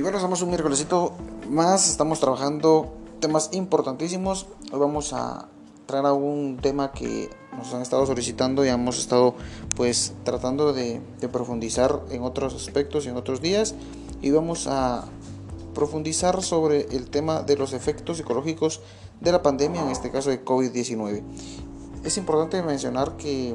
Y 0.00 0.02
bueno, 0.02 0.16
estamos 0.16 0.40
un 0.40 0.48
miércolesito 0.48 1.12
más, 1.50 1.90
estamos 1.90 2.20
trabajando 2.20 2.90
temas 3.20 3.50
importantísimos. 3.52 4.46
Hoy 4.72 4.80
vamos 4.80 5.12
a 5.12 5.50
traer 5.84 6.06
a 6.06 6.14
un 6.14 6.56
tema 6.56 6.92
que 6.92 7.28
nos 7.54 7.74
han 7.74 7.82
estado 7.82 8.06
solicitando 8.06 8.64
y 8.64 8.70
hemos 8.70 8.98
estado 8.98 9.34
pues 9.76 10.14
tratando 10.24 10.72
de, 10.72 11.02
de 11.20 11.28
profundizar 11.28 12.00
en 12.10 12.22
otros 12.22 12.54
aspectos 12.54 13.04
y 13.04 13.10
en 13.10 13.18
otros 13.18 13.42
días. 13.42 13.74
Y 14.22 14.30
vamos 14.30 14.68
a 14.68 15.04
profundizar 15.74 16.42
sobre 16.42 16.86
el 16.96 17.10
tema 17.10 17.42
de 17.42 17.58
los 17.58 17.74
efectos 17.74 18.16
psicológicos 18.16 18.80
de 19.20 19.32
la 19.32 19.42
pandemia, 19.42 19.82
en 19.82 19.90
este 19.90 20.10
caso 20.10 20.30
de 20.30 20.42
COVID-19. 20.42 21.22
Es 22.04 22.16
importante 22.16 22.62
mencionar 22.62 23.18
que 23.18 23.54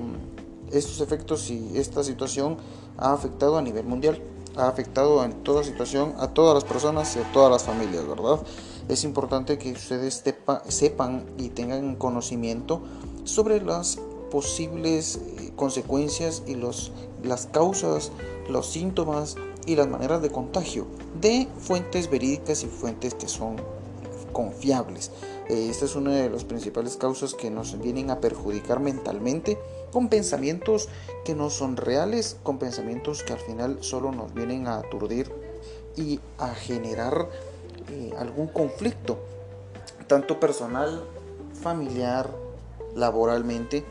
estos 0.71 1.01
efectos 1.01 1.49
y 1.49 1.71
esta 1.73 2.03
situación 2.03 2.57
ha 2.97 3.13
afectado 3.13 3.57
a 3.57 3.63
nivel 3.63 3.85
mundial, 3.85 4.21
ha 4.57 4.67
afectado 4.67 5.23
en 5.23 5.43
toda 5.43 5.63
situación 5.63 6.13
a 6.17 6.29
todas 6.29 6.53
las 6.53 6.63
personas 6.63 7.15
y 7.15 7.19
a 7.19 7.31
todas 7.31 7.51
las 7.51 7.63
familias, 7.63 8.07
¿verdad? 8.07 8.39
Es 8.87 9.03
importante 9.03 9.57
que 9.57 9.71
ustedes 9.71 10.23
sepan 10.69 11.25
y 11.37 11.49
tengan 11.49 11.95
conocimiento 11.95 12.81
sobre 13.23 13.61
las 13.61 13.97
posibles 14.31 15.15
eh, 15.15 15.51
consecuencias 15.55 16.43
y 16.45 16.55
los, 16.55 16.91
las 17.23 17.47
causas, 17.47 18.11
los 18.49 18.67
síntomas 18.67 19.35
y 19.65 19.75
las 19.75 19.87
maneras 19.87 20.21
de 20.21 20.29
contagio 20.29 20.85
de 21.19 21.47
fuentes 21.57 22.09
verídicas 22.09 22.63
y 22.63 22.67
fuentes 22.67 23.15
que 23.15 23.27
son 23.27 23.55
confiables. 24.31 25.11
Eh, 25.49 25.67
esta 25.69 25.85
es 25.85 25.95
una 25.95 26.11
de 26.11 26.29
las 26.29 26.43
principales 26.43 26.97
causas 26.97 27.33
que 27.33 27.49
nos 27.49 27.79
vienen 27.79 28.11
a 28.11 28.19
perjudicar 28.19 28.79
mentalmente 28.79 29.57
con 29.95 30.09
pensamientos 30.09 30.89
que 31.23 31.35
no 31.35 31.49
son 31.49 31.77
reales, 31.77 32.35
con 32.43 32.59
pensamientos 32.59 33.23
que 33.23 33.31
al 33.31 33.39
final 33.39 33.77
solo 33.79 34.11
nos 34.11 34.33
vienen 34.33 34.67
a 34.67 34.79
aturdir 34.79 35.31
y 35.95 36.19
a 36.37 36.53
generar 36.53 37.29
eh, 37.89 38.11
algún 38.19 38.47
conflicto, 38.47 39.17
tanto 40.07 40.37
personal, 40.37 41.01
familiar, 41.61 42.29
laboralmente, 42.93 43.85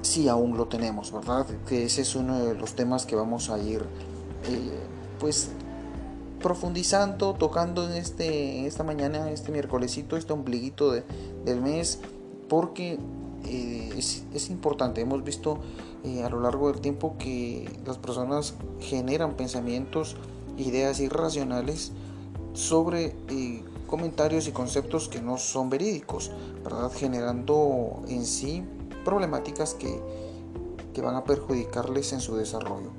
si 0.00 0.26
aún 0.26 0.56
lo 0.56 0.68
tenemos, 0.68 1.12
¿verdad? 1.12 1.44
Que 1.68 1.84
ese 1.84 2.00
es 2.00 2.14
uno 2.14 2.42
de 2.42 2.54
los 2.54 2.74
temas 2.74 3.04
que 3.04 3.14
vamos 3.14 3.50
a 3.50 3.58
ir, 3.58 3.82
eh, 4.48 4.70
pues, 5.18 5.50
profundizando, 6.40 7.34
tocando 7.34 7.86
en, 7.86 7.92
este, 7.92 8.66
esta 8.66 8.84
mañana, 8.84 9.30
este 9.30 9.52
miércolesito, 9.52 10.16
este 10.16 10.32
ombliguito 10.32 10.92
de, 10.92 11.04
del 11.44 11.60
mes, 11.60 11.98
porque 12.48 12.98
eh, 13.48 13.90
es, 13.96 14.50
importante. 14.50 15.00
Hemos 15.00 15.24
visto 15.24 15.58
eh, 16.04 16.22
a 16.22 16.28
lo 16.28 16.40
largo 16.40 16.70
del 16.70 16.80
tiempo 16.80 17.16
que 17.18 17.68
las 17.86 17.98
personas 17.98 18.54
generan 18.80 19.34
pensamientos, 19.34 20.16
ideas 20.56 21.00
irracionales 21.00 21.92
sobre 22.52 23.14
eh, 23.28 23.62
comentarios 23.86 24.48
y 24.48 24.52
conceptos 24.52 25.08
que 25.08 25.20
no 25.20 25.38
son 25.38 25.70
verídicos, 25.70 26.30
¿verdad? 26.64 26.90
generando 26.92 28.02
en 28.08 28.24
sí 28.24 28.64
problemáticas 29.04 29.74
que, 29.74 30.00
que 30.92 31.02
van 31.02 31.16
a 31.16 31.24
perjudicarles 31.24 32.12
en 32.12 32.20
su 32.20 32.36
desarrollo. 32.36 32.90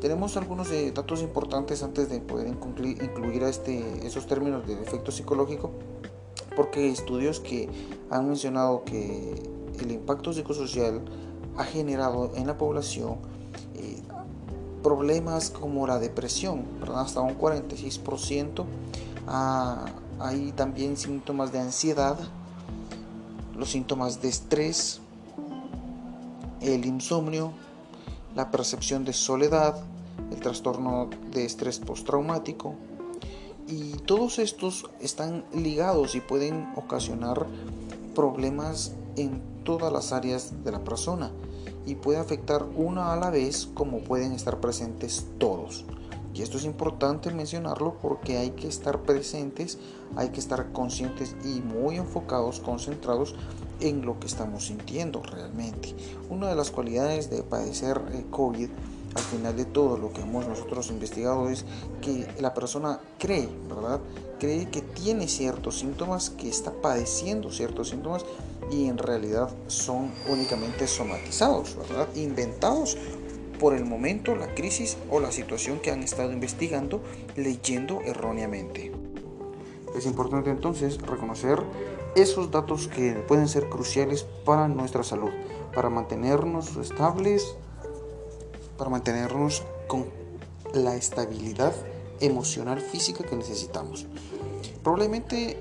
Tenemos 0.00 0.36
algunos 0.36 0.68
datos 0.92 1.22
importantes 1.22 1.82
antes 1.82 2.10
de 2.10 2.20
poder 2.20 2.46
incluir, 2.46 3.44
a 3.44 3.48
este, 3.48 4.06
esos 4.06 4.26
términos 4.26 4.66
de 4.66 4.74
efecto 4.74 5.10
psicológico 5.10 5.70
porque 6.56 6.90
estudios 6.90 7.40
que 7.40 7.68
han 8.10 8.28
mencionado 8.28 8.84
que 8.84 9.34
el 9.80 9.90
impacto 9.90 10.32
psicosocial 10.32 11.02
ha 11.56 11.64
generado 11.64 12.32
en 12.36 12.46
la 12.46 12.58
población 12.58 13.16
eh, 13.74 14.00
problemas 14.82 15.50
como 15.50 15.86
la 15.86 15.98
depresión, 15.98 16.64
hasta 16.94 17.20
un 17.20 17.38
46%. 17.38 18.64
Ah, 19.26 19.86
hay 20.20 20.52
también 20.52 20.96
síntomas 20.96 21.52
de 21.52 21.60
ansiedad, 21.60 22.18
los 23.56 23.70
síntomas 23.70 24.20
de 24.20 24.28
estrés, 24.28 25.00
el 26.60 26.84
insomnio, 26.84 27.52
la 28.34 28.50
percepción 28.50 29.04
de 29.04 29.12
soledad, 29.12 29.82
el 30.30 30.40
trastorno 30.40 31.08
de 31.32 31.44
estrés 31.44 31.78
postraumático, 31.78 32.74
y 33.66 33.92
todos 34.06 34.38
estos 34.38 34.86
están 35.00 35.44
ligados 35.52 36.14
y 36.14 36.20
pueden 36.20 36.72
ocasionar 36.76 37.46
problemas 38.14 38.92
en 39.16 39.42
todas 39.64 39.92
las 39.92 40.12
áreas 40.12 40.64
de 40.64 40.72
la 40.72 40.84
persona 40.84 41.30
y 41.86 41.94
puede 41.96 42.18
afectar 42.18 42.64
una 42.76 43.12
a 43.12 43.16
la 43.16 43.30
vez 43.30 43.68
como 43.74 44.00
pueden 44.00 44.32
estar 44.32 44.60
presentes 44.60 45.26
todos. 45.38 45.84
Y 46.34 46.42
esto 46.42 46.58
es 46.58 46.64
importante 46.64 47.32
mencionarlo 47.32 47.96
porque 48.02 48.38
hay 48.38 48.50
que 48.50 48.66
estar 48.66 49.02
presentes, 49.02 49.78
hay 50.16 50.30
que 50.30 50.40
estar 50.40 50.72
conscientes 50.72 51.36
y 51.44 51.60
muy 51.60 51.96
enfocados, 51.96 52.58
concentrados 52.58 53.36
en 53.80 54.04
lo 54.04 54.18
que 54.18 54.26
estamos 54.26 54.66
sintiendo 54.66 55.22
realmente. 55.22 55.94
Una 56.30 56.48
de 56.48 56.56
las 56.56 56.72
cualidades 56.72 57.30
de 57.30 57.44
padecer 57.44 58.02
eh, 58.12 58.24
COVID 58.30 58.68
al 59.14 59.22
final 59.22 59.56
de 59.56 59.64
todo 59.64 59.96
lo 59.96 60.12
que 60.12 60.22
hemos 60.22 60.46
nosotros 60.48 60.90
investigado 60.90 61.48
es 61.48 61.64
que 62.00 62.26
la 62.40 62.52
persona 62.52 63.00
cree, 63.18 63.48
¿verdad? 63.68 64.00
Cree 64.40 64.68
que 64.68 64.82
tiene 64.82 65.28
ciertos 65.28 65.78
síntomas, 65.78 66.30
que 66.30 66.48
está 66.48 66.72
padeciendo 66.72 67.52
ciertos 67.52 67.90
síntomas 67.90 68.24
y 68.70 68.86
en 68.86 68.98
realidad 68.98 69.50
son 69.68 70.10
únicamente 70.28 70.86
somatizados, 70.86 71.76
¿verdad? 71.76 72.08
Inventados 72.16 72.96
por 73.60 73.74
el 73.74 73.84
momento, 73.84 74.34
la 74.34 74.52
crisis 74.54 74.96
o 75.10 75.20
la 75.20 75.30
situación 75.30 75.78
que 75.78 75.92
han 75.92 76.02
estado 76.02 76.32
investigando, 76.32 77.00
leyendo 77.36 78.00
erróneamente. 78.02 78.92
Es 79.96 80.06
importante 80.06 80.50
entonces 80.50 81.00
reconocer 81.00 81.62
esos 82.16 82.50
datos 82.50 82.88
que 82.88 83.12
pueden 83.12 83.48
ser 83.48 83.68
cruciales 83.68 84.26
para 84.44 84.66
nuestra 84.66 85.04
salud, 85.04 85.30
para 85.72 85.88
mantenernos 85.88 86.76
estables, 86.76 87.56
para 88.76 88.90
mantenernos 88.90 89.62
con 89.86 90.06
la 90.72 90.96
estabilidad 90.96 91.74
emocional 92.20 92.80
física 92.80 93.24
que 93.24 93.36
necesitamos. 93.36 94.06
Probablemente 94.82 95.56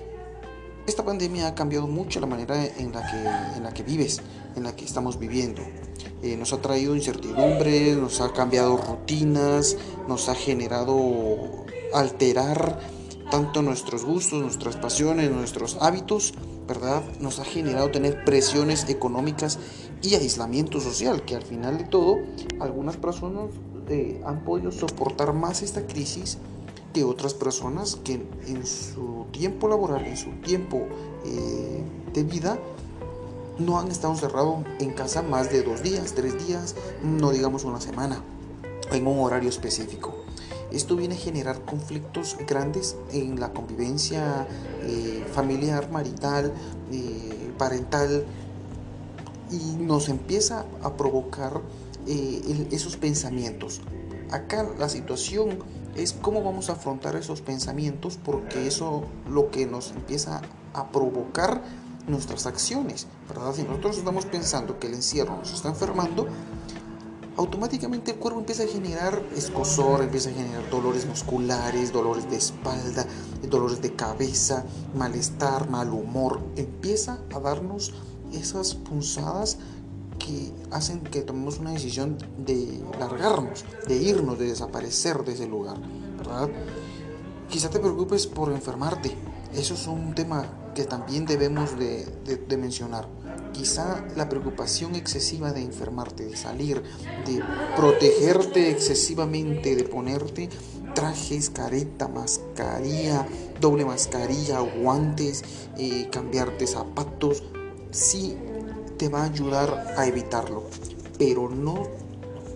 esta 0.85 1.05
pandemia 1.05 1.47
ha 1.47 1.55
cambiado 1.55 1.87
mucho 1.87 2.19
la 2.19 2.27
manera 2.27 2.65
en 2.65 2.91
la 2.91 3.09
que, 3.09 3.57
en 3.57 3.63
la 3.63 3.73
que 3.73 3.83
vives, 3.83 4.21
en 4.55 4.63
la 4.63 4.75
que 4.75 4.85
estamos 4.85 5.17
viviendo. 5.17 5.61
Eh, 6.21 6.35
nos 6.37 6.53
ha 6.53 6.61
traído 6.61 6.95
incertidumbre, 6.95 7.95
nos 7.95 8.21
ha 8.21 8.33
cambiado 8.33 8.77
rutinas, 8.77 9.77
nos 10.07 10.29
ha 10.29 10.35
generado 10.35 11.65
alterar 11.93 12.79
tanto 13.31 13.61
nuestros 13.61 14.03
gustos, 14.03 14.41
nuestras 14.41 14.75
pasiones, 14.75 15.31
nuestros 15.31 15.77
hábitos, 15.79 16.33
¿verdad? 16.67 17.03
Nos 17.19 17.39
ha 17.39 17.45
generado 17.45 17.91
tener 17.91 18.23
presiones 18.23 18.87
económicas 18.89 19.59
y 20.01 20.15
aislamiento 20.15 20.79
social, 20.79 21.23
que 21.23 21.35
al 21.35 21.43
final 21.43 21.77
de 21.77 21.83
todo 21.85 22.19
algunas 22.59 22.97
personas 22.97 23.45
eh, 23.89 24.21
han 24.25 24.43
podido 24.43 24.71
soportar 24.71 25.33
más 25.33 25.61
esta 25.61 25.85
crisis 25.85 26.37
que 26.93 27.03
otras 27.03 27.33
personas 27.33 27.95
que 28.03 28.21
en 28.47 28.65
su 28.65 29.25
tiempo 29.31 29.67
laboral, 29.67 30.05
en 30.05 30.15
su 30.15 30.29
tiempo 30.41 30.87
eh, 31.25 31.83
de 32.13 32.23
vida, 32.23 32.59
no 33.59 33.79
han 33.79 33.89
estado 33.89 34.13
encerrados 34.13 34.63
en 34.79 34.91
casa 34.93 35.21
más 35.21 35.51
de 35.51 35.63
dos 35.63 35.83
días, 35.83 36.13
tres 36.13 36.47
días, 36.47 36.75
no 37.03 37.31
digamos 37.31 37.63
una 37.65 37.81
semana, 37.81 38.23
en 38.91 39.07
un 39.07 39.19
horario 39.19 39.49
específico. 39.49 40.22
Esto 40.73 40.95
viene 40.95 41.15
a 41.15 41.17
generar 41.17 41.61
conflictos 41.61 42.35
grandes 42.47 42.97
en 43.11 43.39
la 43.39 43.53
convivencia 43.53 44.47
eh, 44.81 45.25
familiar, 45.31 45.89
marital, 45.91 46.51
parental, 47.57 48.25
y 49.51 49.75
nos 49.75 50.09
empieza 50.09 50.65
a 50.81 50.93
provocar 50.93 51.61
eh, 52.07 52.67
esos 52.71 52.97
pensamientos. 52.97 53.81
Acá 54.31 54.67
la 54.79 54.89
situación 54.89 55.59
es 55.95 56.13
cómo 56.13 56.43
vamos 56.43 56.69
a 56.69 56.73
afrontar 56.73 57.15
esos 57.15 57.41
pensamientos 57.41 58.17
porque 58.23 58.67
eso 58.67 59.03
lo 59.29 59.51
que 59.51 59.67
nos 59.67 59.91
empieza 59.91 60.41
a 60.73 60.87
provocar 60.89 61.61
nuestras 62.07 62.47
acciones, 62.47 63.07
¿verdad? 63.29 63.53
Si 63.53 63.63
nosotros 63.63 63.97
estamos 63.97 64.25
pensando 64.25 64.79
que 64.79 64.87
el 64.87 64.95
encierro 64.95 65.37
nos 65.37 65.53
está 65.53 65.69
enfermando, 65.69 66.27
automáticamente 67.37 68.11
el 68.11 68.17
cuerpo 68.17 68.39
empieza 68.39 68.63
a 68.63 68.67
generar 68.67 69.21
escosor, 69.35 70.03
empieza 70.03 70.29
a 70.29 70.33
generar 70.33 70.69
dolores 70.69 71.05
musculares, 71.05 71.91
dolores 71.91 72.29
de 72.29 72.37
espalda, 72.37 73.05
dolores 73.49 73.81
de 73.81 73.93
cabeza, 73.93 74.65
malestar, 74.95 75.69
mal 75.69 75.89
humor, 75.89 76.41
empieza 76.55 77.19
a 77.33 77.39
darnos 77.39 77.93
esas 78.31 78.75
punzadas 78.75 79.57
que 80.19 80.51
hacen 80.71 81.01
que 81.01 81.21
tomemos 81.21 81.59
una 81.59 81.71
decisión 81.71 82.17
de 82.37 82.83
largarnos, 82.99 83.65
de 83.87 83.95
irnos, 83.95 84.37
de 84.37 84.45
desaparecer 84.45 85.23
de 85.23 85.33
ese 85.33 85.47
lugar, 85.47 85.77
¿verdad? 86.17 86.49
Quizá 87.49 87.69
te 87.69 87.79
preocupes 87.79 88.27
por 88.27 88.51
enfermarte, 88.51 89.15
eso 89.53 89.73
es 89.73 89.87
un 89.87 90.13
tema 90.15 90.71
que 90.75 90.85
también 90.85 91.25
debemos 91.25 91.77
de, 91.77 92.05
de 92.47 92.57
mencionar. 92.57 93.07
Quizá 93.53 94.03
la 94.15 94.27
preocupación 94.27 94.95
excesiva 94.95 95.53
de 95.53 95.61
enfermarte, 95.61 96.25
de 96.25 96.35
salir, 96.35 96.83
de 97.25 97.41
protegerte 97.75 98.69
excesivamente, 98.71 99.75
de 99.75 99.83
ponerte 99.83 100.49
trajes, 100.93 101.49
careta, 101.49 102.07
mascarilla, 102.07 103.27
doble 103.59 103.85
mascarilla, 103.85 104.59
guantes, 104.59 105.43
eh, 105.77 106.09
cambiarte 106.11 106.67
zapatos, 106.67 107.43
sí 107.91 108.37
te 108.97 109.09
va 109.09 109.21
a 109.21 109.25
ayudar 109.25 109.93
a 109.97 110.05
evitarlo, 110.07 110.63
pero 111.17 111.49
no 111.49 111.87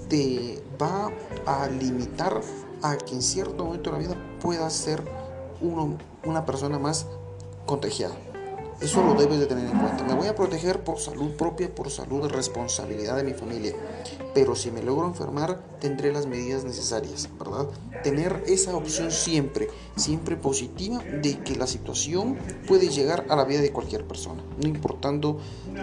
te 0.09 0.63
va 0.81 1.11
a 1.45 1.67
limitar 1.67 2.41
a 2.81 2.97
que 2.97 3.15
en 3.15 3.21
cierto 3.21 3.65
momento 3.65 3.91
de 3.91 3.97
la 3.97 4.07
vida 4.07 4.39
puedas 4.39 4.73
ser 4.73 5.03
uno, 5.61 5.97
una 6.25 6.45
persona 6.45 6.79
más 6.79 7.07
contagiada. 7.65 8.15
Eso 8.79 9.03
lo 9.03 9.15
debes 9.15 9.39
de 9.39 9.47
tener 9.47 9.65
en 9.65 9.79
cuenta. 9.79 10.03
Me 10.03 10.13
voy 10.13 10.27
a 10.27 10.35
proteger 10.35 10.83
por 10.83 10.99
salud 10.99 11.31
propia, 11.31 11.73
por 11.73 11.89
salud 11.89 12.29
responsabilidad 12.29 13.17
de 13.17 13.23
mi 13.23 13.33
familia. 13.33 13.73
Pero 14.35 14.55
si 14.55 14.69
me 14.69 14.83
logro 14.83 15.07
enfermar, 15.07 15.59
tendré 15.79 16.13
las 16.13 16.27
medidas 16.27 16.63
necesarias, 16.63 17.27
¿verdad? 17.39 17.67
Tener 18.03 18.43
esa 18.45 18.75
opción 18.75 19.11
siempre, 19.11 19.67
siempre 19.95 20.37
positiva 20.37 20.99
de 20.99 21.39
que 21.39 21.55
la 21.55 21.65
situación 21.65 22.37
puede 22.67 22.89
llegar 22.89 23.25
a 23.29 23.35
la 23.35 23.45
vida 23.45 23.61
de 23.61 23.71
cualquier 23.71 24.05
persona. 24.05 24.43
No 24.61 24.67
importando, 24.67 25.39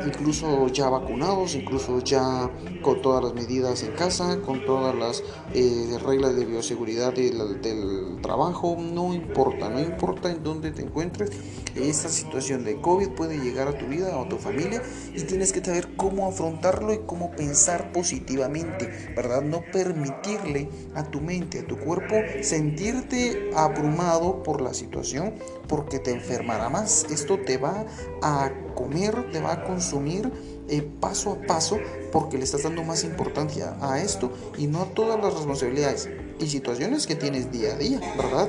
incluso 0.06 0.68
ya 0.68 0.88
vacunados, 0.88 1.56
incluso 1.56 1.98
ya 1.98 2.48
con 2.82 3.02
todas 3.02 3.24
las 3.24 3.34
medidas 3.34 3.82
en 3.82 3.90
casa, 3.92 4.38
con 4.40 4.64
todas 4.64 4.94
las 4.94 5.24
eh, 5.52 5.98
reglas 6.04 6.36
de 6.36 6.44
bioseguridad 6.44 7.12
del, 7.12 7.60
del 7.60 8.20
trabajo, 8.22 8.76
no 8.78 9.12
importa, 9.12 9.68
no 9.68 9.80
importa 9.80 10.30
en 10.30 10.44
dónde 10.44 10.70
te 10.70 10.82
encuentres, 10.82 11.32
esta 11.74 12.08
situación 12.08 12.62
de 12.64 12.80
COVID 12.84 13.08
puede 13.10 13.38
llegar 13.38 13.66
a 13.66 13.78
tu 13.78 13.86
vida 13.86 14.14
o 14.14 14.26
a 14.26 14.28
tu 14.28 14.36
familia 14.36 14.82
y 15.14 15.22
tienes 15.22 15.54
que 15.54 15.64
saber 15.64 15.96
cómo 15.96 16.28
afrontarlo 16.28 16.92
y 16.92 16.98
cómo 17.06 17.30
pensar 17.30 17.92
positivamente, 17.92 18.90
¿verdad? 19.16 19.40
No 19.40 19.62
permitirle 19.72 20.68
a 20.94 21.02
tu 21.02 21.22
mente, 21.22 21.60
a 21.60 21.66
tu 21.66 21.78
cuerpo 21.78 22.14
sentirte 22.42 23.50
abrumado 23.56 24.42
por 24.42 24.60
la 24.60 24.74
situación 24.74 25.32
porque 25.66 25.98
te 25.98 26.10
enfermará 26.10 26.68
más. 26.68 27.06
Esto 27.10 27.38
te 27.38 27.56
va 27.56 27.86
a 28.20 28.52
comer, 28.74 29.30
te 29.32 29.40
va 29.40 29.54
a 29.54 29.64
consumir 29.64 30.30
eh, 30.68 30.86
paso 31.00 31.32
a 31.32 31.46
paso 31.46 31.78
porque 32.12 32.36
le 32.36 32.44
estás 32.44 32.64
dando 32.64 32.84
más 32.84 33.02
importancia 33.02 33.78
a 33.80 33.98
esto 34.02 34.30
y 34.58 34.66
no 34.66 34.82
a 34.82 34.86
todas 34.86 35.18
las 35.22 35.32
responsabilidades 35.32 36.10
y 36.38 36.46
situaciones 36.46 37.06
que 37.06 37.14
tienes 37.14 37.50
día 37.50 37.74
a 37.74 37.78
día, 37.78 38.00
¿verdad? 38.16 38.48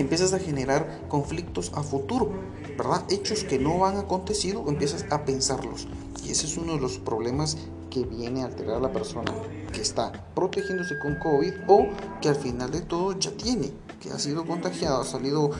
Empiezas 0.00 0.32
a 0.32 0.38
generar 0.38 1.00
conflictos 1.08 1.72
a 1.74 1.82
futuro, 1.82 2.30
¿verdad? 2.76 3.04
Hechos 3.10 3.44
que 3.44 3.58
no 3.58 3.86
han 3.86 3.96
acontecido, 3.96 4.64
empiezas 4.68 5.06
a 5.10 5.24
pensarlos. 5.24 5.88
Y 6.24 6.30
ese 6.30 6.46
es 6.46 6.56
uno 6.56 6.74
de 6.74 6.80
los 6.80 6.98
problemas 6.98 7.56
que 7.90 8.04
viene 8.04 8.42
a 8.42 8.46
alterar 8.46 8.76
a 8.76 8.80
la 8.80 8.92
persona 8.92 9.32
que 9.72 9.80
está 9.80 10.10
protegiéndose 10.34 10.98
con 10.98 11.16
COVID 11.16 11.52
o 11.68 11.86
que 12.20 12.28
al 12.28 12.36
final 12.36 12.70
de 12.70 12.80
todo 12.80 13.16
ya 13.18 13.30
tiene, 13.30 13.70
que 14.00 14.10
ha 14.10 14.18
sido 14.18 14.44
contagiada, 14.44 15.00
ha 15.00 15.04
salido 15.04 15.50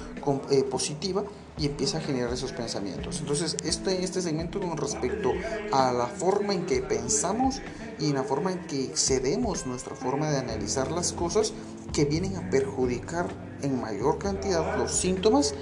eh, 0.51 0.65
positiva 0.65 1.25
y 1.57 1.67
empieza 1.67 1.99
a 1.99 2.01
generar 2.01 2.33
esos 2.33 2.53
pensamientos. 2.53 3.21
Entonces, 3.21 3.57
este, 3.65 4.03
este 4.03 4.21
segmento 4.21 4.61
con 4.61 4.77
respecto 4.77 5.33
a 5.73 5.93
la 5.93 6.07
forma 6.07 6.55
en 6.55 6.67
que 6.67 6.83
pensamos 6.83 7.61
y 8.01 8.13
la 8.13 8.25
forma 8.25 8.51
en 8.53 8.67
que 8.67 8.85
excedemos 8.85 9.67
nuestra 9.67 9.95
forma 9.95 10.31
de 10.31 10.39
analizar 10.39 10.91
las 10.91 11.13
cosas 11.13 11.53
que 11.93 12.05
vienen 12.05 12.37
a 12.37 12.51
perjudicar 12.51 13.29
en 13.65 13.81
mayor 13.81 14.19
cantidad 14.19 14.77
los 14.77 14.93
síntomas 14.93 15.55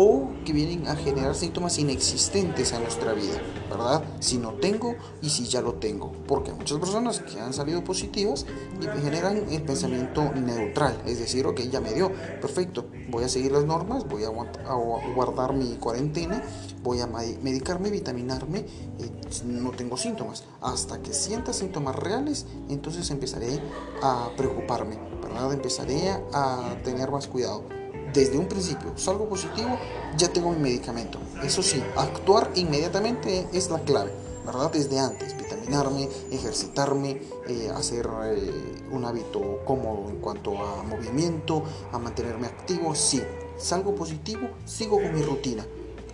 o 0.00 0.30
que 0.44 0.52
vienen 0.52 0.86
a 0.86 0.94
generar 0.94 1.34
síntomas 1.34 1.76
inexistentes 1.78 2.72
a 2.72 2.78
nuestra 2.78 3.14
vida, 3.14 3.36
¿verdad? 3.68 4.04
Si 4.20 4.38
no 4.38 4.52
tengo 4.52 4.94
y 5.20 5.28
si 5.28 5.46
ya 5.46 5.60
lo 5.60 5.74
tengo. 5.74 6.12
Porque 6.28 6.52
muchas 6.52 6.78
personas 6.78 7.18
que 7.18 7.40
han 7.40 7.52
salido 7.52 7.82
positivas 7.82 8.46
y 8.80 8.86
generan 9.02 9.50
el 9.50 9.62
pensamiento 9.62 10.32
neutral, 10.34 11.02
es 11.04 11.18
decir, 11.18 11.44
ok, 11.46 11.62
ya 11.62 11.80
me 11.80 11.92
dio, 11.92 12.12
perfecto, 12.40 12.86
voy 13.10 13.24
a 13.24 13.28
seguir 13.28 13.50
las 13.50 13.64
normas, 13.64 14.06
voy 14.08 14.22
a, 14.22 14.28
guardar 14.28 15.52
mi 15.52 15.74
cuarentena, 15.74 16.44
voy 16.84 17.00
a 17.00 17.08
medicarme, 17.08 17.90
vitaminarme, 17.90 18.60
eh, 19.00 19.10
no 19.46 19.72
tengo 19.72 19.96
síntomas. 19.96 20.44
Hasta 20.60 21.02
que 21.02 21.12
sienta 21.12 21.52
síntomas 21.52 21.96
reales, 21.96 22.46
entonces 22.68 23.10
empezaré 23.10 23.60
a 24.00 24.30
preocuparme, 24.36 24.96
¿verdad? 25.20 25.52
Empezaré 25.52 26.10
a 26.32 26.76
tener 26.84 27.10
más 27.10 27.26
cuidado 27.26 27.77
desde 28.12 28.38
un 28.38 28.46
principio 28.46 28.96
salgo 28.96 29.28
positivo, 29.28 29.78
ya 30.16 30.28
tengo 30.28 30.50
mi 30.50 30.58
medicamento. 30.58 31.18
Eso 31.42 31.62
sí, 31.62 31.82
actuar 31.96 32.50
inmediatamente 32.54 33.46
es 33.52 33.70
la 33.70 33.78
clave, 33.80 34.12
¿verdad? 34.44 34.70
Desde 34.72 34.98
antes, 34.98 35.36
vitaminarme, 35.36 36.08
ejercitarme, 36.30 37.20
eh, 37.48 37.70
hacer 37.74 38.08
eh, 38.24 38.84
un 38.90 39.04
hábito 39.04 39.60
cómodo 39.64 40.08
en 40.08 40.16
cuanto 40.16 40.62
a 40.62 40.82
movimiento, 40.82 41.62
a 41.92 41.98
mantenerme 41.98 42.46
activo. 42.46 42.94
Sí, 42.94 43.22
salgo 43.56 43.94
positivo, 43.94 44.48
sigo 44.64 45.00
con 45.00 45.14
mi 45.14 45.22
rutina. 45.22 45.64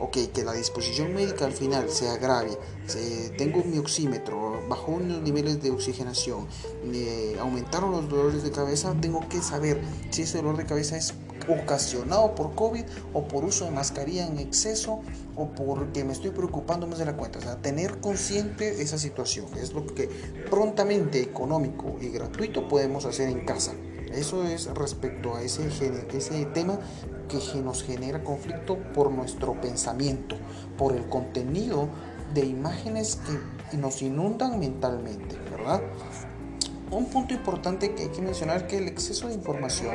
Ok, 0.00 0.18
que 0.34 0.42
la 0.44 0.52
disposición 0.52 1.14
médica 1.14 1.44
al 1.44 1.52
final 1.52 1.88
se 1.88 2.08
agravie, 2.08 2.58
tengo 3.38 3.62
mi 3.64 3.78
oxímetro, 3.78 4.60
bajó 4.68 4.92
unos 4.92 5.22
niveles 5.22 5.62
de 5.62 5.70
oxigenación, 5.70 6.48
aumentaron 7.40 7.92
los 7.92 8.08
dolores 8.08 8.42
de 8.42 8.50
cabeza, 8.50 8.94
tengo 9.00 9.26
que 9.28 9.40
saber 9.40 9.80
si 10.10 10.22
ese 10.22 10.38
dolor 10.38 10.56
de 10.56 10.66
cabeza 10.66 10.96
es 10.96 11.14
ocasionado 11.48 12.34
por 12.34 12.54
COVID 12.54 12.84
o 13.12 13.28
por 13.28 13.44
uso 13.44 13.66
de 13.66 13.70
mascarilla 13.70 14.26
en 14.26 14.38
exceso 14.38 15.00
o 15.36 15.48
porque 15.50 16.04
me 16.04 16.12
estoy 16.12 16.30
preocupando 16.30 16.86
más 16.86 16.98
de 16.98 17.04
la 17.04 17.16
cuenta. 17.16 17.38
O 17.38 17.42
sea, 17.42 17.56
tener 17.56 18.00
consciente 18.00 18.82
esa 18.82 18.98
situación 18.98 19.46
es 19.60 19.72
lo 19.72 19.86
que 19.86 20.08
prontamente 20.50 21.20
económico 21.20 21.96
y 22.00 22.08
gratuito 22.08 22.68
podemos 22.68 23.04
hacer 23.04 23.28
en 23.28 23.44
casa. 23.44 23.72
Eso 24.12 24.44
es 24.44 24.66
respecto 24.74 25.34
a 25.34 25.42
ese, 25.42 25.66
ese 25.66 26.44
tema 26.46 26.78
que 27.28 27.38
nos 27.60 27.82
genera 27.82 28.22
conflicto 28.22 28.78
por 28.94 29.10
nuestro 29.10 29.60
pensamiento, 29.60 30.36
por 30.76 30.94
el 30.94 31.08
contenido 31.08 31.88
de 32.32 32.44
imágenes 32.44 33.18
que 33.70 33.76
nos 33.76 34.02
inundan 34.02 34.58
mentalmente, 34.58 35.36
¿verdad? 35.50 35.82
Un 36.90 37.06
punto 37.06 37.34
importante 37.34 37.94
que 37.94 38.04
hay 38.04 38.08
que 38.08 38.22
mencionar 38.22 38.58
es 38.58 38.62
que 38.64 38.78
el 38.78 38.88
exceso 38.88 39.28
de 39.28 39.34
información 39.34 39.94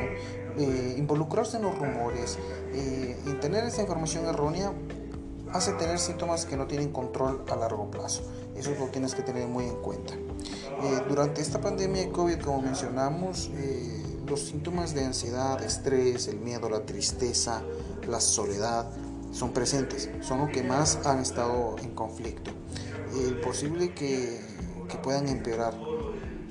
eh, 0.58 0.94
involucrarse 0.98 1.58
en 1.58 1.62
los 1.62 1.78
rumores 1.78 2.38
eh, 2.74 3.16
tener 3.40 3.64
esa 3.64 3.82
información 3.82 4.26
errónea 4.26 4.72
hace 5.52 5.72
tener 5.72 5.98
síntomas 5.98 6.44
que 6.44 6.56
no 6.56 6.66
tienen 6.66 6.92
control 6.92 7.44
a 7.50 7.56
largo 7.56 7.90
plazo. 7.90 8.22
Eso 8.54 8.74
lo 8.78 8.86
tienes 8.86 9.14
que 9.14 9.22
tener 9.22 9.48
muy 9.48 9.64
en 9.64 9.76
cuenta. 9.76 10.14
Eh, 10.14 11.00
durante 11.08 11.40
esta 11.40 11.60
pandemia 11.60 12.02
de 12.02 12.10
COVID, 12.10 12.40
como 12.40 12.62
mencionamos, 12.62 13.50
los 14.30 14.40
síntomas 14.40 14.94
de 14.94 15.04
ansiedad, 15.04 15.62
estrés, 15.62 16.28
el 16.28 16.38
miedo, 16.38 16.70
la 16.70 16.86
tristeza, 16.86 17.62
la 18.08 18.20
soledad 18.20 18.88
son 19.32 19.52
presentes, 19.52 20.08
son 20.22 20.38
los 20.38 20.50
que 20.50 20.62
más 20.62 21.04
han 21.04 21.18
estado 21.20 21.76
en 21.82 21.90
conflicto. 21.94 22.52
Es 23.12 23.32
posible 23.44 23.92
que, 23.92 24.40
que 24.88 24.96
puedan 24.98 25.28
empeorar. 25.28 25.76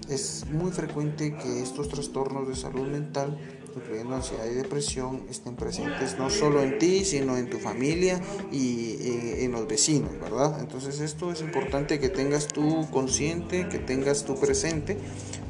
Es 0.10 0.46
muy 0.52 0.72
frecuente 0.72 1.36
que 1.38 1.62
estos 1.62 1.88
trastornos 1.88 2.48
de 2.48 2.56
salud 2.56 2.88
mental 2.88 3.38
incluyendo 3.76 4.16
ansiedad 4.16 4.46
y 4.46 4.56
depresión, 4.56 5.24
estén 5.30 5.56
presentes 5.56 6.18
no 6.18 6.30
solo 6.30 6.62
en 6.62 6.80
ti, 6.80 7.06
sino 7.06 7.38
en 7.38 7.50
tu 7.50 7.60
familia 7.60 8.20
y 8.52 8.98
eh, 9.00 9.46
en 9.46 9.52
los 9.52 9.68
vecinos, 9.68 10.12
¿verdad? 10.20 10.60
Entonces 10.60 11.00
esto 11.00 11.32
es 11.32 11.42
importante 11.42 12.00
que 12.00 12.10
tengas 12.10 12.48
tú 12.48 12.88
consciente, 12.92 13.70
que 13.70 13.80
tengas 13.80 14.26
tú 14.26 14.36
presente, 14.36 14.98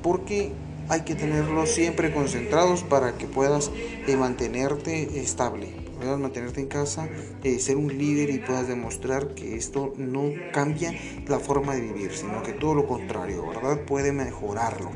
porque 0.04 0.54
hay 0.90 1.02
que 1.02 1.16
tenerlos 1.16 1.70
siempre 1.70 2.14
concentrados 2.14 2.84
para 2.84 3.18
que 3.18 3.26
puedas 3.26 3.72
eh, 4.08 4.16
mantenerte 4.18 5.20
estable 5.20 5.90
puedas 6.00 6.20
mantenerte 6.20 6.62
en 6.62 6.68
casa, 6.68 7.10
eh, 7.44 7.60
ser 7.60 7.76
un 7.76 7.98
líder 7.98 8.30
y 8.30 8.40
puedas 8.40 8.68
demostrar 8.68 9.36
que 9.36 9.56
esto 9.56 9.94
no 9.98 10.32
cambia 10.54 10.94
la 11.28 11.40
forma 11.40 11.76
de 11.76 11.82
vivir, 11.82 12.14
sino 12.14 12.42
que 12.42 12.54
todo 12.54 12.74
lo 12.74 12.88
contrario, 12.88 13.48
¿verdad? 13.48 13.82
Puede 13.82 14.14
mejorarlo. 14.14 14.92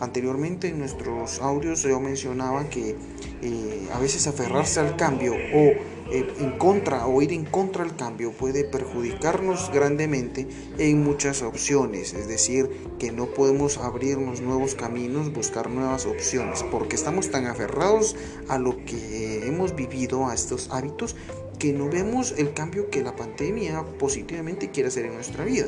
Anteriormente 0.00 0.68
en 0.68 0.78
nuestros 0.78 1.40
audios 1.40 1.82
yo 1.82 2.00
mencionaba 2.00 2.68
que 2.68 2.96
eh, 3.42 3.88
a 3.92 3.98
veces 3.98 4.26
aferrarse 4.26 4.80
al 4.80 4.96
cambio 4.96 5.34
o 5.34 5.72
eh, 6.10 6.32
en 6.38 6.58
contra 6.58 7.06
o 7.06 7.20
ir 7.22 7.32
en 7.32 7.44
contra 7.44 7.84
del 7.84 7.96
cambio 7.96 8.32
puede 8.32 8.64
perjudicarnos 8.64 9.70
grandemente 9.72 10.46
en 10.78 11.02
muchas 11.02 11.42
opciones, 11.42 12.14
es 12.14 12.28
decir, 12.28 12.70
que 12.98 13.12
no 13.12 13.26
podemos 13.26 13.78
abrirnos 13.78 14.40
nuevos 14.40 14.74
caminos, 14.74 15.32
buscar 15.32 15.70
nuevas 15.70 16.06
opciones, 16.06 16.62
porque 16.70 16.96
estamos 16.96 17.30
tan 17.30 17.46
aferrados 17.46 18.16
a 18.48 18.58
lo 18.58 18.84
que 18.84 19.46
hemos 19.46 19.74
vivido, 19.74 20.26
a 20.28 20.34
estos 20.34 20.70
hábitos, 20.70 21.16
que 21.58 21.72
no 21.72 21.88
vemos 21.88 22.34
el 22.36 22.52
cambio 22.52 22.90
que 22.90 23.02
la 23.02 23.16
pandemia 23.16 23.84
positivamente 23.98 24.70
quiere 24.70 24.88
hacer 24.88 25.06
en 25.06 25.14
nuestra 25.14 25.44
vida. 25.44 25.66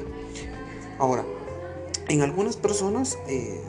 Ahora, 0.98 1.24
en 2.08 2.22
algunas 2.22 2.56
personas 2.56 3.18
eh, 3.28 3.60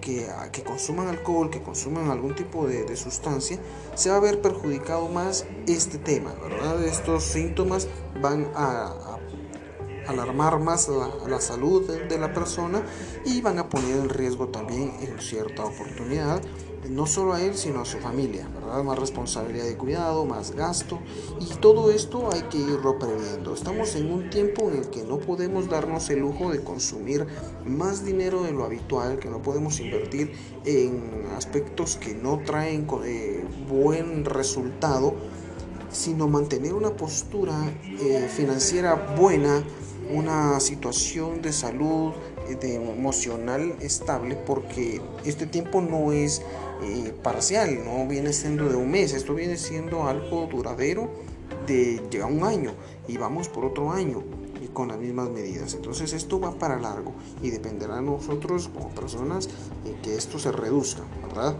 que, 0.00 0.26
consuman 0.64 1.08
alcohol, 1.08 1.50
que 1.50 1.62
consuman 1.62 2.10
algún 2.10 2.34
tipo 2.34 2.66
de, 2.66 2.96
sustancia, 2.96 3.58
se 3.94 4.10
va 4.10 4.16
a 4.16 4.20
ver 4.20 4.40
perjudicado 4.40 5.08
más 5.08 5.46
este 5.66 5.98
tema, 5.98 6.32
¿verdad? 6.34 6.82
Estos 6.84 7.24
síntomas 7.24 7.88
van 8.20 8.50
a, 8.54 9.18
alarmar 10.06 10.58
más 10.58 10.88
la, 10.88 11.10
la 11.28 11.40
salud 11.40 11.86
de, 11.86 12.18
la 12.18 12.32
persona 12.32 12.82
y 13.26 13.42
van 13.42 13.58
a 13.58 13.68
poner 13.68 13.98
en 13.98 14.08
riesgo 14.08 14.48
también 14.48 14.94
en 15.02 15.20
cierta 15.20 15.64
oportunidad 15.64 16.40
no 16.88 17.06
solo 17.06 17.34
a 17.34 17.42
él, 17.42 17.54
sino 17.54 17.80
a 17.80 17.84
su 17.84 17.98
familia, 17.98 18.48
¿verdad? 18.54 18.82
Más 18.82 18.98
responsabilidad 18.98 19.64
de 19.64 19.76
cuidado, 19.76 20.24
más 20.24 20.52
gasto 20.52 20.98
y 21.40 21.46
todo 21.56 21.90
esto 21.90 22.30
hay 22.32 22.42
que 22.42 22.58
irlo 22.58 22.98
previendo. 22.98 23.54
Estamos 23.54 23.94
en 23.96 24.10
un 24.10 24.30
tiempo 24.30 24.70
en 24.70 24.78
el 24.78 24.90
que 24.90 25.04
no 25.04 25.18
podemos 25.18 25.68
darnos 25.68 26.08
el 26.10 26.20
lujo 26.20 26.50
de 26.50 26.62
consumir 26.62 27.26
más 27.64 28.04
dinero 28.04 28.42
de 28.42 28.52
lo 28.52 28.64
habitual, 28.64 29.18
que 29.18 29.28
no 29.28 29.42
podemos 29.42 29.80
invertir 29.80 30.32
en 30.64 31.26
aspectos 31.36 31.96
que 31.96 32.14
no 32.14 32.40
traen 32.44 32.86
eh, 33.04 33.44
buen 33.68 34.24
resultado, 34.24 35.14
sino 35.90 36.28
mantener 36.28 36.74
una 36.74 36.90
postura 36.90 37.54
eh, 37.84 38.28
financiera 38.34 38.94
buena, 39.18 39.64
una 40.10 40.58
situación 40.60 41.42
de 41.42 41.52
salud, 41.52 42.12
eh, 42.48 42.54
de 42.54 42.74
emocional 42.76 43.76
estable, 43.80 44.36
porque 44.36 45.00
este 45.24 45.46
tiempo 45.46 45.80
no 45.80 46.12
es 46.12 46.42
eh, 46.82 47.14
parcial, 47.22 47.84
no 47.84 48.06
viene 48.06 48.32
siendo 48.32 48.68
de 48.68 48.76
un 48.76 48.90
mes, 48.90 49.12
esto 49.12 49.34
viene 49.34 49.56
siendo 49.56 50.04
algo 50.04 50.46
duradero 50.46 51.10
de 51.66 52.02
llega 52.10 52.26
un 52.26 52.44
año 52.44 52.72
y 53.06 53.16
vamos 53.16 53.48
por 53.48 53.64
otro 53.64 53.90
año 53.90 54.22
y 54.62 54.68
con 54.68 54.88
las 54.88 54.98
mismas 54.98 55.30
medidas. 55.30 55.74
Entonces 55.74 56.12
esto 56.12 56.40
va 56.40 56.52
para 56.52 56.78
largo 56.78 57.12
y 57.42 57.50
dependerá 57.50 57.96
de 57.96 58.02
nosotros 58.02 58.68
como 58.68 58.90
personas 58.90 59.48
eh, 59.84 59.96
que 60.02 60.16
esto 60.16 60.38
se 60.38 60.52
reduzca, 60.52 61.02
¿verdad? 61.26 61.56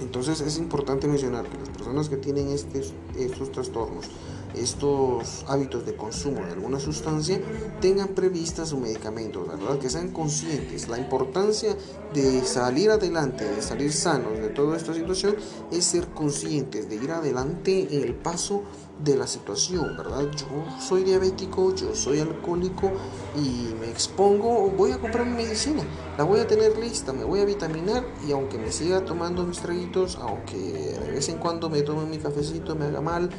Entonces 0.00 0.40
es 0.40 0.58
importante 0.58 1.06
mencionar 1.06 1.46
que 1.48 1.58
las 1.58 1.68
personas 1.68 2.08
que 2.08 2.16
tienen 2.16 2.48
estos, 2.48 2.94
estos 3.16 3.52
trastornos 3.52 4.08
estos 4.54 5.44
hábitos 5.48 5.86
de 5.86 5.96
consumo 5.96 6.44
de 6.44 6.52
alguna 6.52 6.80
sustancia 6.80 7.40
tengan 7.80 8.08
prevista 8.08 8.66
su 8.66 8.78
medicamento, 8.78 9.46
¿verdad? 9.46 9.78
Que 9.78 9.90
sean 9.90 10.10
conscientes. 10.10 10.88
La 10.88 10.98
importancia 10.98 11.76
de 12.14 12.44
salir 12.44 12.90
adelante, 12.90 13.44
de 13.44 13.62
salir 13.62 13.92
sanos 13.92 14.38
de 14.38 14.48
toda 14.48 14.76
esta 14.76 14.94
situación, 14.94 15.36
es 15.70 15.84
ser 15.84 16.08
conscientes 16.08 16.88
de 16.88 16.96
ir 16.96 17.10
adelante 17.10 17.88
en 17.90 18.04
el 18.04 18.14
paso 18.14 18.62
de 19.04 19.16
la 19.16 19.26
situación, 19.26 19.96
¿verdad? 19.96 20.30
Yo 20.36 20.46
soy 20.78 21.04
diabético, 21.04 21.74
yo 21.74 21.94
soy 21.94 22.20
alcohólico 22.20 22.90
y 23.36 23.74
me 23.80 23.88
expongo, 23.88 24.70
voy 24.70 24.92
a 24.92 24.98
comprar 24.98 25.26
mi 25.26 25.42
medicina, 25.42 25.82
la 26.18 26.24
voy 26.24 26.40
a 26.40 26.46
tener 26.46 26.76
lista, 26.78 27.12
me 27.12 27.24
voy 27.24 27.40
a 27.40 27.44
vitaminar 27.44 28.04
y 28.26 28.32
aunque 28.32 28.58
me 28.58 28.70
siga 28.70 29.04
tomando 29.04 29.44
mis 29.44 29.60
traguitos, 29.60 30.16
aunque 30.16 30.56
de 30.56 31.10
vez 31.10 31.28
en 31.28 31.38
cuando 31.38 31.70
me 31.70 31.82
tome 31.82 32.04
mi 32.04 32.18
cafecito, 32.18 32.74
me 32.76 32.86
haga 32.86 33.00
mal, 33.00 33.30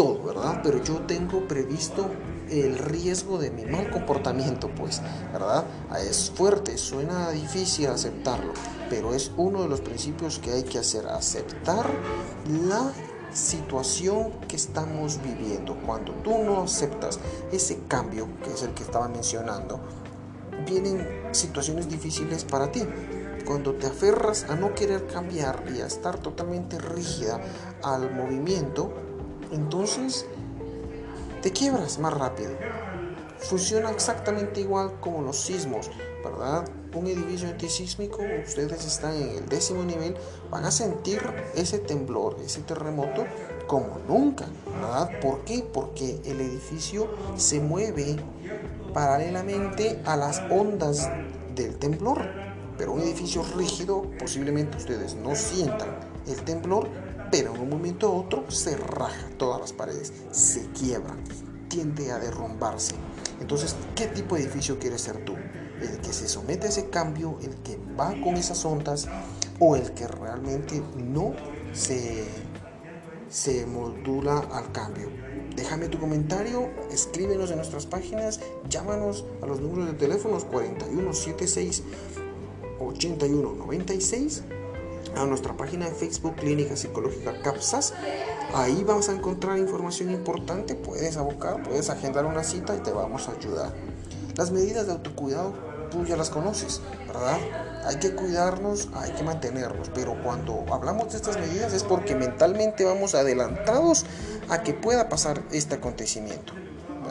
todo, 0.00 0.22
¿verdad? 0.24 0.60
Pero 0.62 0.82
yo 0.82 1.00
tengo 1.02 1.46
previsto 1.46 2.08
el 2.48 2.78
riesgo 2.78 3.36
de 3.36 3.50
mi 3.50 3.66
mal 3.66 3.90
comportamiento, 3.90 4.70
pues, 4.74 5.02
¿verdad? 5.30 5.66
Es 6.02 6.32
fuerte, 6.34 6.78
suena 6.78 7.28
difícil 7.28 7.88
aceptarlo, 7.88 8.54
pero 8.88 9.12
es 9.12 9.30
uno 9.36 9.60
de 9.60 9.68
los 9.68 9.82
principios 9.82 10.38
que 10.38 10.52
hay 10.52 10.62
que 10.62 10.78
hacer, 10.78 11.06
aceptar 11.06 11.84
la 12.66 12.90
situación 13.30 14.32
que 14.48 14.56
estamos 14.56 15.20
viviendo. 15.22 15.76
Cuando 15.84 16.14
tú 16.14 16.38
no 16.38 16.62
aceptas 16.62 17.20
ese 17.52 17.80
cambio, 17.86 18.26
que 18.42 18.54
es 18.54 18.62
el 18.62 18.72
que 18.72 18.84
estaba 18.84 19.06
mencionando, 19.06 19.80
vienen 20.66 21.06
situaciones 21.32 21.90
difíciles 21.90 22.44
para 22.44 22.72
ti. 22.72 22.86
Cuando 23.44 23.74
te 23.74 23.86
aferras 23.86 24.46
a 24.48 24.56
no 24.56 24.74
querer 24.74 25.06
cambiar 25.08 25.62
y 25.76 25.82
a 25.82 25.86
estar 25.86 26.18
totalmente 26.20 26.78
rígida 26.78 27.38
al 27.82 28.10
movimiento, 28.14 29.09
entonces 29.52 30.26
te 31.42 31.50
quiebras 31.52 31.98
más 31.98 32.12
rápido. 32.12 32.50
Funciona 33.38 33.90
exactamente 33.90 34.60
igual 34.60 35.00
como 35.00 35.22
los 35.22 35.36
sismos, 35.36 35.90
¿verdad? 36.22 36.68
Un 36.94 37.06
edificio 37.06 37.48
antisísmico, 37.48 38.18
ustedes 38.46 38.84
están 38.84 39.14
en 39.16 39.30
el 39.30 39.48
décimo 39.48 39.82
nivel, 39.82 40.14
van 40.50 40.64
a 40.64 40.70
sentir 40.70 41.22
ese 41.54 41.78
temblor, 41.78 42.36
ese 42.44 42.60
terremoto 42.60 43.24
como 43.66 43.98
nunca, 44.06 44.46
¿verdad? 44.80 45.20
¿Por 45.20 45.44
qué? 45.44 45.64
Porque 45.72 46.20
el 46.24 46.40
edificio 46.40 47.08
se 47.36 47.60
mueve 47.60 48.16
paralelamente 48.92 50.02
a 50.04 50.16
las 50.16 50.42
ondas 50.50 51.08
del 51.54 51.76
temblor. 51.78 52.22
Pero 52.76 52.92
un 52.92 53.00
edificio 53.00 53.44
rígido, 53.56 54.10
posiblemente 54.18 54.76
ustedes 54.78 55.14
no 55.14 55.34
sientan 55.34 55.88
el 56.26 56.42
temblor, 56.42 56.88
pero 57.30 57.54
en 57.54 57.60
un 57.60 57.70
momento 57.70 58.10
u 58.10 58.18
otro 58.20 58.50
se 58.50 58.76
raja 58.76 59.28
todas 59.38 59.60
las 59.60 59.72
paredes, 59.72 60.12
se 60.30 60.66
quiebra, 60.70 61.16
tiende 61.68 62.10
a 62.10 62.18
derrumbarse. 62.18 62.94
Entonces, 63.40 63.76
¿qué 63.94 64.06
tipo 64.06 64.34
de 64.34 64.42
edificio 64.42 64.78
quieres 64.78 65.02
ser 65.02 65.24
tú? 65.24 65.34
¿El 65.80 66.00
que 66.00 66.12
se 66.12 66.28
somete 66.28 66.66
a 66.66 66.70
ese 66.70 66.90
cambio, 66.90 67.38
el 67.42 67.54
que 67.62 67.78
va 67.98 68.14
con 68.22 68.36
esas 68.36 68.64
ondas 68.64 69.08
o 69.58 69.76
el 69.76 69.92
que 69.92 70.06
realmente 70.06 70.82
no 70.96 71.34
se, 71.72 72.24
se 73.28 73.64
modula 73.66 74.40
al 74.52 74.72
cambio? 74.72 75.08
Déjame 75.56 75.88
tu 75.88 75.98
comentario, 75.98 76.70
escríbenos 76.92 77.50
en 77.50 77.56
nuestras 77.56 77.86
páginas, 77.86 78.40
llámanos 78.68 79.24
a 79.42 79.46
los 79.46 79.60
números 79.60 79.86
de 79.86 79.94
teléfonos 79.94 80.44
4176 80.44 81.82
8196 82.78 84.44
a 85.16 85.24
nuestra 85.26 85.56
página 85.56 85.88
de 85.88 85.94
Facebook 85.94 86.36
Clínica 86.36 86.76
Psicológica 86.76 87.40
CAPSAS. 87.42 87.94
Ahí 88.54 88.84
vamos 88.84 89.08
a 89.08 89.12
encontrar 89.12 89.58
información 89.58 90.10
importante, 90.10 90.74
puedes 90.74 91.16
abocar, 91.16 91.62
puedes 91.62 91.90
agendar 91.90 92.24
una 92.24 92.44
cita 92.44 92.76
y 92.76 92.80
te 92.80 92.92
vamos 92.92 93.28
a 93.28 93.32
ayudar. 93.32 93.72
Las 94.36 94.50
medidas 94.50 94.86
de 94.86 94.92
autocuidado 94.92 95.52
tú 95.90 96.04
ya 96.04 96.16
las 96.16 96.30
conoces, 96.30 96.80
¿verdad? 97.06 97.38
Hay 97.84 97.96
que 97.96 98.14
cuidarnos, 98.14 98.88
hay 98.94 99.12
que 99.12 99.22
mantenernos, 99.22 99.90
pero 99.94 100.20
cuando 100.22 100.64
hablamos 100.72 101.10
de 101.10 101.16
estas 101.16 101.36
medidas 101.38 101.72
es 101.72 101.82
porque 101.82 102.14
mentalmente 102.14 102.84
vamos 102.84 103.14
adelantados 103.14 104.04
a 104.48 104.62
que 104.62 104.72
pueda 104.72 105.08
pasar 105.08 105.42
este 105.52 105.76
acontecimiento. 105.76 106.52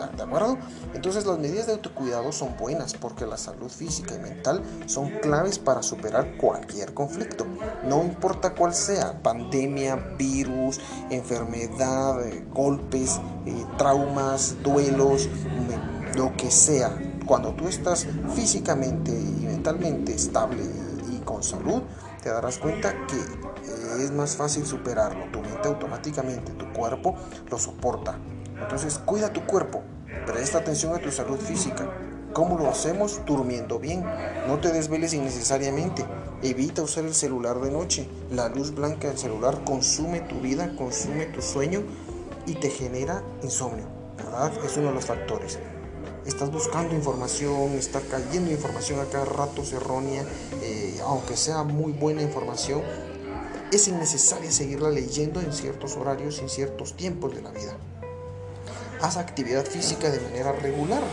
¿De 0.08 0.24
acuerdo? 0.24 0.58
Entonces 0.94 1.26
las 1.26 1.38
medidas 1.40 1.68
de 1.68 1.74
autocuidado 1.74 2.32
son 2.32 2.56
buenas 2.58 2.94
porque 2.94 3.26
la 3.26 3.38
salud 3.38 3.70
física 3.70 4.16
y 4.16 4.20
mental 4.20 4.64
son 4.86 5.10
claves 5.22 5.60
para 5.60 5.84
superar 5.84 6.38
cualquier 6.38 6.94
conflicto, 6.94 7.46
no 7.88 8.04
importa 8.04 8.54
cuál 8.54 8.74
sea, 8.74 9.22
pandemia, 9.22 9.96
virus, 10.18 10.80
enfermedad, 11.10 12.26
eh, 12.28 12.46
golpes, 12.54 13.20
eh, 13.46 13.66
traumas, 13.78 14.56
duelos, 14.64 15.30
lo 16.16 16.36
que 16.36 16.52
sea. 16.52 16.98
Cuando 17.26 17.54
tú 17.54 17.68
estás 17.68 18.08
físicamente 18.34 19.12
y 19.12 19.46
mentalmente 19.46 20.16
estable 20.16 20.64
y 21.12 21.18
con 21.20 21.44
salud, 21.44 21.84
te 22.24 22.30
darás 22.30 22.58
cuenta 22.58 22.94
que 23.06 23.18
es 24.04 24.12
más 24.12 24.36
fácil 24.36 24.66
superarlo. 24.66 25.26
Tu 25.32 25.42
mente 25.42 25.68
automáticamente, 25.68 26.52
tu 26.54 26.72
cuerpo 26.74 27.16
lo 27.50 27.58
soporta. 27.58 28.18
Entonces 28.62 29.00
cuida 29.00 29.34
tu 29.34 29.46
cuerpo, 29.46 29.82
presta 30.26 30.60
atención 30.60 30.94
a 30.94 31.00
tu 31.00 31.12
salud 31.12 31.38
física. 31.38 31.90
¿Cómo 32.34 32.60
lo 32.60 32.70
hacemos? 32.70 33.22
Durmiendo 33.26 33.80
bien. 33.80 34.06
No 34.48 34.60
te 34.60 34.72
desveles 34.72 35.14
innecesariamente. 35.14 36.06
Evita 36.44 36.84
usar 36.84 37.06
el 37.06 37.16
celular 37.16 37.60
de 37.60 37.72
noche. 37.72 38.08
La 38.32 38.50
luz 38.50 38.74
blanca 38.76 39.08
del 39.08 39.18
celular 39.18 39.64
consume 39.64 40.22
tu 40.22 40.40
vida, 40.40 40.76
consume 40.76 41.26
tu 41.26 41.42
sueño 41.42 41.82
y 42.46 42.54
te 42.54 42.70
genera 42.70 43.24
insomnio. 43.42 43.86
¿Verdad? 44.16 44.52
Es 44.64 44.78
uno 44.78 44.90
de 44.90 44.94
los 44.94 45.06
factores. 45.06 45.58
Estás 46.26 46.52
buscando 46.52 46.94
información, 46.94 47.72
está 47.72 48.00
cayendo 48.02 48.52
información 48.52 49.00
a 49.00 49.06
cada 49.06 49.26
rato 49.26 49.64
errónea, 49.74 50.24
eh, 50.62 51.00
aunque 51.04 51.36
sea 51.36 51.64
muy 51.64 51.92
buena 51.94 52.22
información, 52.22 52.84
es 53.72 53.88
innecesario 53.88 54.52
seguirla 54.52 54.90
leyendo 54.92 55.42
en 55.42 55.52
ciertos 55.54 55.96
horarios, 55.96 56.40
en 56.40 56.50
ciertos 56.50 56.96
tiempos 56.96 57.34
de 57.34 57.42
la 57.42 57.52
vida 57.52 57.76
haz 59.02 59.18
actividad 59.18 59.66
física 59.66 60.10
de 60.10 60.20
manera 60.20 60.52
regular. 60.52 61.04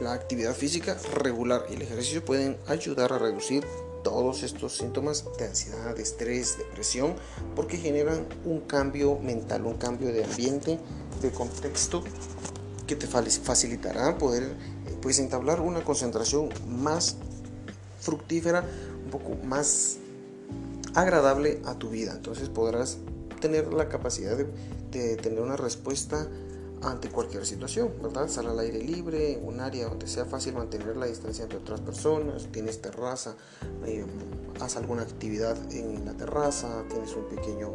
La 0.00 0.12
actividad 0.12 0.54
física 0.54 0.96
regular 1.14 1.66
y 1.70 1.74
el 1.74 1.82
ejercicio 1.82 2.24
pueden 2.24 2.56
ayudar 2.66 3.12
a 3.12 3.18
reducir 3.18 3.64
todos 4.04 4.42
estos 4.42 4.76
síntomas 4.76 5.24
de 5.38 5.46
ansiedad, 5.46 5.94
de 5.94 6.02
estrés, 6.02 6.56
depresión, 6.58 7.14
porque 7.56 7.76
generan 7.76 8.26
un 8.44 8.60
cambio 8.60 9.18
mental, 9.18 9.66
un 9.66 9.76
cambio 9.76 10.12
de 10.12 10.24
ambiente, 10.24 10.78
de 11.20 11.30
contexto 11.30 12.04
que 12.86 12.96
te 12.96 13.06
facilitará 13.06 14.16
poder 14.16 14.44
eh, 14.44 14.96
pues 15.02 15.18
entablar 15.18 15.60
una 15.60 15.84
concentración 15.84 16.48
más 16.66 17.16
fructífera, 18.00 18.64
un 19.04 19.10
poco 19.10 19.34
más 19.44 19.98
agradable 20.94 21.60
a 21.66 21.74
tu 21.74 21.90
vida. 21.90 22.12
Entonces 22.14 22.48
podrás 22.48 22.98
tener 23.40 23.72
la 23.72 23.88
capacidad 23.88 24.36
de, 24.36 24.46
tener 24.88 25.40
una 25.40 25.56
respuesta 25.56 26.28
ante 26.82 27.08
cualquier 27.08 27.44
situación, 27.44 27.92
¿verdad? 28.02 28.28
Sal 28.28 28.46
al 28.46 28.58
aire 28.60 28.82
libre, 28.82 29.38
un 29.42 29.60
área 29.60 29.88
donde 29.88 30.06
sea 30.06 30.24
fácil 30.24 30.54
mantener 30.54 30.96
la 30.96 31.06
distancia 31.06 31.44
entre 31.44 31.58
otras 31.58 31.80
personas, 31.80 32.46
tienes 32.52 32.80
terraza, 32.80 33.36
eh, 33.84 34.04
haz 34.60 34.76
alguna 34.76 35.02
actividad 35.02 35.56
en 35.72 36.04
la 36.04 36.12
terraza, 36.12 36.84
tienes 36.88 37.14
un 37.16 37.24
pequeño 37.28 37.70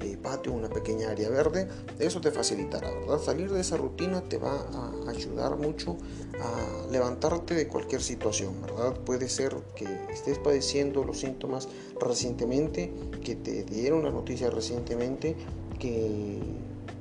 eh, 0.00 0.16
patio, 0.22 0.52
una 0.52 0.68
pequeña 0.68 1.10
área 1.10 1.28
verde, 1.28 1.68
eso 1.98 2.20
te 2.20 2.30
facilitará, 2.30 2.90
¿verdad? 2.90 3.18
Salir 3.20 3.50
de 3.50 3.60
esa 3.60 3.76
rutina 3.76 4.22
te 4.22 4.38
va 4.38 4.52
a 4.52 5.10
ayudar 5.10 5.56
mucho 5.56 5.96
a 6.40 6.90
levantarte 6.90 7.54
de 7.54 7.68
cualquier 7.68 8.00
situación, 8.00 8.62
¿verdad? 8.62 8.94
Puede 9.00 9.28
ser 9.28 9.56
que 9.74 9.86
estés 10.10 10.38
padeciendo 10.38 11.04
los 11.04 11.18
síntomas 11.18 11.68
recientemente, 12.00 12.92
que 13.24 13.34
te 13.34 13.64
dieron 13.64 14.04
la 14.04 14.10
noticia 14.10 14.50
recientemente, 14.50 15.36
que 15.78 16.40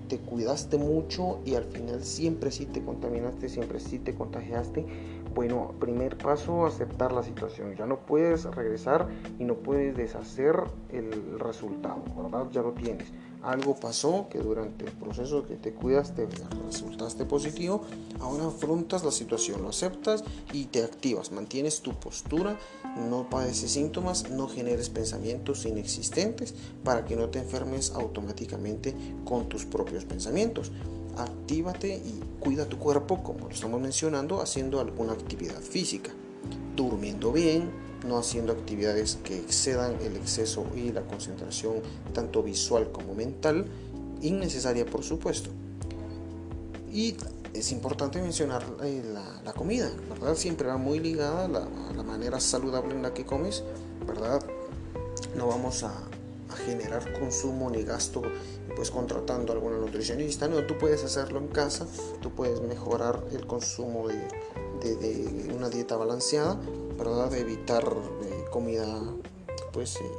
te 0.08 0.20
cuidaste 0.20 0.78
mucho 0.78 1.42
y 1.46 1.56
al 1.56 1.66
final 1.66 2.04
siempre 2.04 2.52
sí 2.52 2.66
te 2.66 2.84
contaminaste, 2.84 3.50
siempre 3.50 3.80
sí 3.80 4.00
te 4.00 4.14
contagiaste. 4.14 4.86
Bueno, 5.36 5.74
primer 5.80 6.18
paso, 6.18 6.66
aceptar 6.66 7.12
la 7.12 7.24
situación. 7.24 7.76
Ya 7.76 7.86
no 7.86 8.00
puedes 8.00 8.46
regresar 8.46 9.08
y 9.38 9.44
no 9.44 9.56
puedes 9.56 9.96
deshacer 9.96 10.64
el 10.90 11.40
resultado, 11.40 12.04
¿verdad? 12.16 12.50
Ya 12.52 12.62
lo 12.62 12.72
tienes 12.72 13.12
algo 13.44 13.75
pasó 13.75 14.27
que 14.29 14.39
durante 14.39 14.86
el 14.86 14.91
proceso 14.91 15.46
que 15.46 15.56
te 15.56 15.74
cuidaste 15.74 16.27
resultaste 16.65 17.25
positivo, 17.25 17.82
ahora 18.20 18.48
afrontas 18.48 19.03
la 19.03 19.12
situación, 19.12 19.62
lo 19.62 19.70
aceptas 19.70 20.24
y 20.53 20.65
te 20.65 20.84
activas, 20.84 21.32
mantienes 21.32 21.82
tu 21.82 21.94
postura, 21.94 22.58
no 23.10 23.29
padeces 23.29 23.72
síntomas, 23.72 24.29
no 24.29 24.48
generes 24.48 24.89
pensamientos 24.89 25.65
inexistentes 25.65 26.56
para 26.84 27.06
que 27.06 27.15
no 27.15 27.29
te 27.29 27.39
enfermes 27.39 27.91
automáticamente 27.91 28.96
con 29.25 29.48
tus 29.50 29.65
propios 29.65 30.06
pensamientos. 30.06 30.72
Actívate 31.17 31.96
y 31.96 32.22
cuida 32.39 32.70
tu 32.70 32.77
cuerpo, 32.77 33.24
como 33.24 33.48
lo 33.48 33.53
estamos 33.53 33.82
mencionando, 33.82 34.41
haciendo 34.41 34.79
alguna 34.79 35.13
actividad 35.13 35.60
física, 35.62 36.12
durmiendo 36.75 37.32
bien, 37.32 37.87
no 38.08 38.18
haciendo 38.18 38.54
actividades 38.54 39.18
que 39.24 39.38
excedan 39.38 39.98
el 40.02 40.16
exceso 40.16 40.66
y 40.76 40.92
la 40.92 41.02
concentración 41.02 41.76
tanto 42.14 42.44
visual 42.44 42.92
como 42.92 43.14
mental, 43.14 43.66
innecesaria 44.22 44.86
por 44.86 45.04
supuesto. 45.04 45.50
Y 46.92 47.16
es 47.54 47.72
importante 47.72 48.22
mencionar 48.22 48.64
eh, 48.84 49.04
la, 49.44 49.54
comida, 49.54 49.90
¿verdad? 50.10 50.36
Siempre 50.36 50.68
va 50.68 50.78
muy 50.78 51.00
ligada 51.00 51.46
a 51.46 51.48
la, 51.48 52.04
manera 52.04 52.40
saludable 52.40 52.94
en 52.94 53.02
la 53.02 53.14
que 53.14 53.26
comes, 53.26 53.64
¿verdad? 54.06 54.42
No 55.36 55.48
vamos 55.48 55.84
a, 55.84 55.94
generar 56.66 57.14
consumo 57.20 57.70
ni 57.70 57.84
gasto 57.84 58.24
pues 58.76 58.90
contratando 58.90 59.54
a 59.54 59.56
alguna 59.56 59.78
nutricionista, 59.78 60.48
no, 60.48 60.66
tú 60.66 60.76
puedes 60.78 61.04
hacerlo 61.04 61.40
en 61.40 61.48
casa, 61.48 61.86
tú 62.20 62.32
puedes 62.32 62.62
mejorar 62.62 63.24
el 63.32 63.46
consumo 63.46 64.08
de, 64.08 64.96
de 64.96 65.54
una 65.54 65.70
dieta 65.70 65.96
balanceada 65.98 66.60
¿verdad? 66.98 67.34
Evitar 67.36 67.84
eh, 67.84 68.46
comida 68.50 68.86
pues 69.72 69.98
eh, 69.98 70.12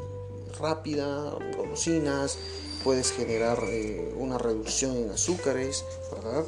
rápida, 0.61 1.37
golosinas, 1.57 2.39
puedes 2.85 3.13
generar 3.13 3.59
eh, 3.65 4.15
una 4.17 4.39
reducción 4.39 4.97
en 4.97 5.11
azúcares, 5.11 5.85
¿verdad? 6.15 6.45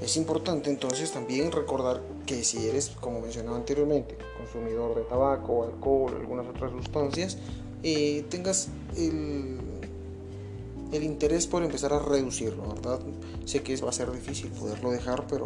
Es 0.00 0.16
importante 0.16 0.70
entonces 0.70 1.12
también 1.12 1.52
recordar 1.52 2.00
que 2.24 2.42
si 2.42 2.66
eres, 2.66 2.88
como 3.00 3.20
mencionaba 3.20 3.56
anteriormente, 3.58 4.16
consumidor 4.38 4.96
de 4.96 5.02
tabaco, 5.02 5.64
alcohol, 5.64 6.16
algunas 6.18 6.46
otras 6.46 6.72
sustancias, 6.72 7.36
tengas 8.30 8.68
el, 8.96 9.58
el 10.92 11.02
interés 11.02 11.46
por 11.46 11.62
empezar 11.62 11.92
a 11.92 11.98
reducirlo, 11.98 12.66
¿verdad? 12.74 13.00
Sé 13.44 13.62
que 13.62 13.76
va 13.76 13.90
a 13.90 13.92
ser 13.92 14.10
difícil 14.10 14.50
poderlo 14.52 14.90
dejar, 14.90 15.26
pero 15.26 15.44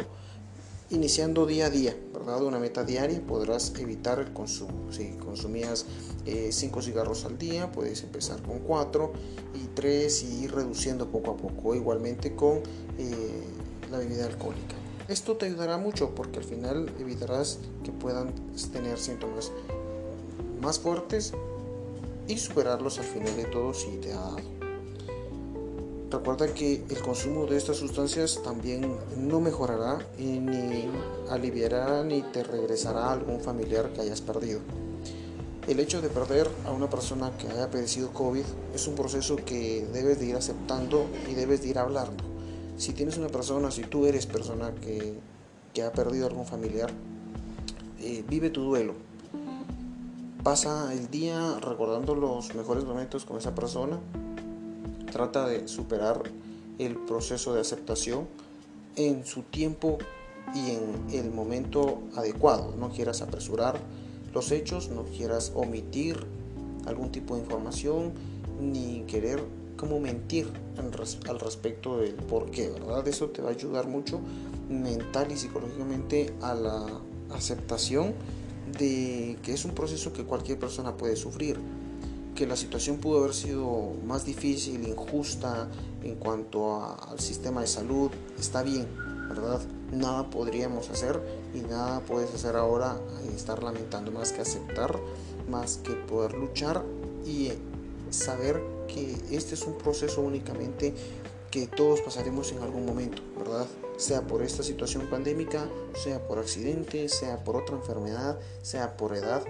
iniciando 0.89 1.45
día 1.45 1.67
a 1.67 1.69
día, 1.69 1.95
¿verdad? 2.13 2.43
Una 2.43 2.59
meta 2.59 2.83
diaria, 2.83 3.21
podrás 3.25 3.73
evitar 3.79 4.19
el 4.19 4.33
consumo. 4.33 4.91
Si 4.91 5.11
consumías 5.17 5.85
5 6.25 6.79
eh, 6.79 6.83
cigarros 6.83 7.25
al 7.25 7.37
día, 7.37 7.71
puedes 7.71 8.03
empezar 8.03 8.41
con 8.41 8.59
4 8.59 9.11
y 9.55 9.67
3 9.75 10.23
y 10.23 10.43
ir 10.43 10.53
reduciendo 10.53 11.07
poco 11.09 11.31
a 11.31 11.37
poco, 11.37 11.75
igualmente 11.75 12.35
con 12.35 12.59
eh, 12.97 13.43
la 13.91 13.97
bebida 13.97 14.25
alcohólica. 14.25 14.75
Esto 15.07 15.37
te 15.37 15.45
ayudará 15.45 15.77
mucho 15.77 16.15
porque 16.15 16.39
al 16.39 16.45
final 16.45 16.91
evitarás 16.99 17.59
que 17.83 17.91
puedan 17.91 18.33
tener 18.71 18.97
síntomas 18.97 19.51
más 20.61 20.79
fuertes 20.79 21.33
y 22.27 22.37
superarlos 22.37 22.97
al 22.97 23.05
final 23.05 23.35
de 23.35 23.45
todo 23.45 23.73
si 23.73 23.97
te 23.97 24.13
ha 24.13 24.19
dado. 24.19 24.64
Recuerda 26.11 26.53
que 26.53 26.83
el 26.87 27.01
consumo 27.01 27.47
de 27.47 27.57
estas 27.57 27.77
sustancias 27.77 28.39
también 28.43 28.95
no 29.17 29.41
mejorará 29.41 30.05
ni 30.17 30.87
aliviará 31.29 32.03
ni 32.03 32.21
te 32.21 32.43
regresará 32.43 33.07
a 33.07 33.13
algún 33.13 33.39
familiar 33.41 33.91
que 33.91 34.01
hayas 34.01 34.21
perdido. 34.21 34.59
El 35.67 35.79
hecho 35.79 36.01
de 36.01 36.09
perder 36.09 36.47
a 36.65 36.71
una 36.71 36.87
persona 36.91 37.31
que 37.37 37.47
haya 37.47 37.71
padecido 37.71 38.13
COVID 38.13 38.43
es 38.75 38.87
un 38.87 38.93
proceso 38.93 39.35
que 39.35 39.87
debes 39.91 40.19
de 40.19 40.27
ir 40.27 40.35
aceptando 40.35 41.07
y 41.27 41.33
debes 41.33 41.63
de 41.63 41.69
ir 41.69 41.79
hablando. 41.79 42.23
Si 42.77 42.93
tienes 42.93 43.17
una 43.17 43.29
persona, 43.29 43.71
si 43.71 43.81
tú 43.81 44.05
eres 44.05 44.27
persona 44.27 44.75
que, 44.75 45.15
que 45.73 45.81
ha 45.81 45.91
perdido 45.91 46.25
a 46.25 46.29
algún 46.29 46.45
familiar, 46.45 46.91
eh, 47.99 48.23
vive 48.29 48.51
tu 48.51 48.61
duelo. 48.61 48.93
Pasa 50.43 50.93
el 50.93 51.09
día 51.09 51.59
recordando 51.59 52.13
los 52.13 52.53
mejores 52.53 52.83
momentos 52.83 53.25
con 53.25 53.37
esa 53.37 53.55
persona 53.55 53.99
trata 55.15 55.47
de 55.47 55.69
superar 55.69 56.23
el 56.77 56.97
proceso 56.97 57.53
de 57.53 57.61
aceptación 57.61 58.27
en 58.97 59.25
su 59.25 59.43
tiempo 59.43 59.97
y 60.53 60.71
en 60.71 61.17
el 61.17 61.31
momento 61.31 62.01
adecuado. 62.17 62.75
No 62.77 62.89
quieras 62.89 63.21
apresurar 63.21 63.79
los 64.33 64.51
hechos, 64.51 64.89
no 64.89 65.03
quieras 65.05 65.53
omitir 65.55 66.17
algún 66.85 67.13
tipo 67.13 67.35
de 67.35 67.43
información, 67.43 68.11
ni 68.59 69.03
querer 69.07 69.41
como 69.77 70.01
mentir 70.01 70.51
al 70.77 71.39
respecto 71.39 71.99
del 71.99 72.15
por 72.15 72.51
qué, 72.51 72.67
¿verdad? 72.71 73.07
Eso 73.07 73.29
te 73.29 73.41
va 73.41 73.51
a 73.51 73.53
ayudar 73.53 73.87
mucho 73.87 74.19
mental 74.69 75.31
y 75.31 75.37
psicológicamente 75.37 76.33
a 76.41 76.53
la 76.55 76.87
aceptación 77.33 78.13
de 78.77 79.37
que 79.43 79.53
es 79.53 79.63
un 79.63 79.71
proceso 79.71 80.11
que 80.11 80.25
cualquier 80.25 80.59
persona 80.59 80.97
puede 80.97 81.15
sufrir 81.15 81.57
que 82.35 82.45
la 82.45 82.57
situación 82.57 82.97
pudo 82.97 83.19
haber 83.19 83.33
sido 83.33 83.93
más 84.05 84.25
difícil, 84.25 84.85
injusta 84.87 85.69
en 86.03 86.15
cuanto 86.15 86.83
al 87.09 87.19
sistema 87.19 87.61
de 87.61 87.67
salud, 87.67 88.11
está 88.37 88.61
bien, 88.61 88.87
¿verdad? 89.29 89.61
Nada 89.91 90.29
podríamos 90.29 90.89
hacer 90.89 91.21
y 91.53 91.61
nada 91.61 92.01
puedes 92.01 92.33
hacer 92.33 92.57
ahora, 92.57 92.99
eh, 93.23 93.31
estar 93.35 93.63
lamentando 93.63 94.11
más 94.11 94.33
que 94.33 94.41
aceptar, 94.41 94.99
más 95.49 95.77
que 95.77 95.93
poder 95.93 96.33
luchar 96.33 96.83
y 97.25 97.51
saber 98.09 98.61
que 98.87 99.17
este 99.31 99.55
es 99.55 99.63
un 99.63 99.77
proceso 99.77 100.21
únicamente 100.21 100.93
que 101.49 101.67
todos 101.67 102.01
pasaremos 102.01 102.51
en 102.51 102.61
algún 102.61 102.85
momento, 102.85 103.21
¿verdad? 103.37 103.65
Sea 103.97 104.21
por 104.21 104.43
esta 104.43 104.61
situación 104.61 105.07
pandémica, 105.09 105.69
sea 105.93 106.27
por 106.27 106.37
accidente, 106.39 107.07
sea 107.07 107.43
por 107.45 107.55
otra 107.55 107.77
enfermedad, 107.77 108.37
sea 108.61 108.97
por 108.97 109.15
edad, 109.15 109.43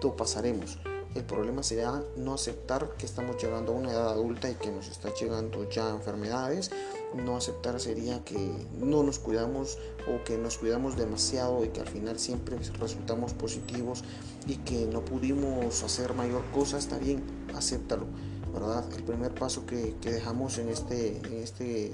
todo 0.00 0.16
pasaremos. 0.16 0.78
El 1.14 1.22
problema 1.22 1.62
será 1.62 2.02
no 2.16 2.34
aceptar 2.34 2.90
que 2.98 3.06
estamos 3.06 3.40
llegando 3.40 3.72
a 3.72 3.76
una 3.76 3.92
edad 3.92 4.10
adulta 4.10 4.50
y 4.50 4.54
que 4.54 4.72
nos 4.72 4.88
está 4.88 5.14
llegando 5.14 5.68
ya 5.70 5.90
enfermedades. 5.90 6.72
No 7.14 7.36
aceptar 7.36 7.78
sería 7.78 8.24
que 8.24 8.52
no 8.80 9.04
nos 9.04 9.20
cuidamos 9.20 9.78
o 10.08 10.24
que 10.24 10.36
nos 10.38 10.58
cuidamos 10.58 10.96
demasiado 10.96 11.64
y 11.64 11.68
que 11.68 11.80
al 11.80 11.88
final 11.88 12.18
siempre 12.18 12.56
resultamos 12.80 13.32
positivos 13.32 14.02
y 14.48 14.56
que 14.56 14.86
no 14.86 15.04
pudimos 15.04 15.84
hacer 15.84 16.14
mayor 16.14 16.42
cosa. 16.52 16.78
Está 16.78 16.98
bien, 16.98 17.22
acéptalo. 17.54 18.06
¿verdad? 18.54 18.84
El 18.96 19.02
primer 19.02 19.34
paso 19.34 19.66
que, 19.66 19.94
dejamos 20.00 20.58
en 20.58 20.68
este, 20.68 21.18
en 21.18 21.42
este 21.42 21.92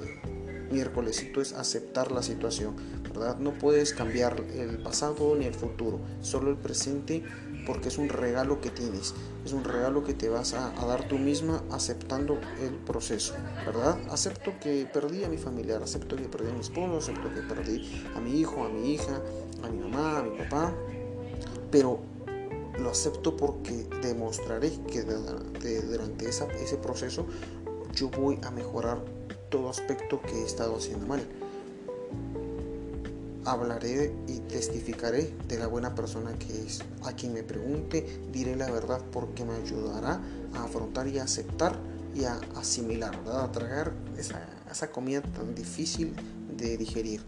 miércolesito 0.70 1.40
es 1.40 1.54
aceptar 1.54 2.12
la 2.12 2.22
situación, 2.22 2.76
¿verdad? 3.02 3.38
No 3.38 3.52
puedes 3.54 3.92
cambiar 3.94 4.44
el 4.54 4.78
pasado 4.82 5.34
ni 5.34 5.46
el 5.46 5.54
futuro, 5.54 5.98
solo 6.20 6.50
el 6.50 6.56
presente 6.56 7.24
porque 7.70 7.86
es 7.86 7.98
un 7.98 8.08
regalo 8.08 8.60
que 8.60 8.68
tienes, 8.70 9.14
es 9.44 9.52
un 9.52 9.62
regalo 9.62 10.02
que 10.02 10.12
te 10.12 10.28
vas 10.28 10.54
a, 10.54 10.72
dar 10.88 11.06
tú 11.06 11.18
misma 11.18 11.62
aceptando 11.70 12.40
el 12.60 12.74
proceso, 12.74 13.34
¿verdad? 13.64 13.96
Acepto 14.10 14.58
que 14.58 14.88
perdí 14.92 15.22
a 15.22 15.28
mi 15.28 15.38
familiar, 15.38 15.80
acepto 15.80 16.16
que 16.16 16.24
perdí 16.24 16.50
a 16.50 16.52
mi 16.52 16.58
esposo, 16.58 16.96
acepto 16.96 17.32
que 17.32 17.42
perdí 17.42 17.88
a 18.16 18.20
mi 18.20 18.40
hijo, 18.40 18.64
a 18.64 18.68
mi 18.68 18.92
hija, 18.94 19.22
a 19.62 19.68
mi 19.68 19.78
mamá, 19.78 20.18
a 20.18 20.22
mi 20.24 20.36
papá, 20.36 20.74
pero 21.70 22.00
lo 22.76 22.90
acepto 22.90 23.36
porque 23.36 23.86
demostraré 24.02 24.72
que 24.90 25.04
durante 25.04 26.28
ese 26.28 26.76
proceso 26.82 27.24
yo 27.94 28.08
voy 28.08 28.40
a 28.42 28.50
mejorar 28.50 29.00
todo 29.48 29.70
aspecto 29.70 30.20
que 30.22 30.40
he 30.40 30.44
estado 30.44 30.74
haciendo 30.74 31.06
mal 31.06 31.24
hablaré 33.44 34.14
y 34.26 34.40
testificaré 34.40 35.34
de 35.48 35.58
la 35.58 35.66
buena 35.66 35.94
persona 35.94 36.32
que 36.38 36.66
es. 36.66 36.80
A 37.04 37.12
quien 37.12 37.32
me 37.32 37.42
pregunte 37.42 38.20
diré 38.32 38.56
la 38.56 38.70
verdad 38.70 39.00
porque 39.12 39.44
me 39.44 39.54
ayudará 39.54 40.20
a 40.54 40.64
afrontar 40.64 41.08
y 41.08 41.18
aceptar 41.18 41.78
y 42.14 42.24
a 42.24 42.40
asimilar, 42.56 43.14
a 43.26 43.50
tragar 43.52 43.92
esa, 44.16 44.40
esa 44.70 44.90
comida 44.90 45.22
tan 45.22 45.54
difícil 45.54 46.14
de 46.56 46.76
digerir. 46.76 47.22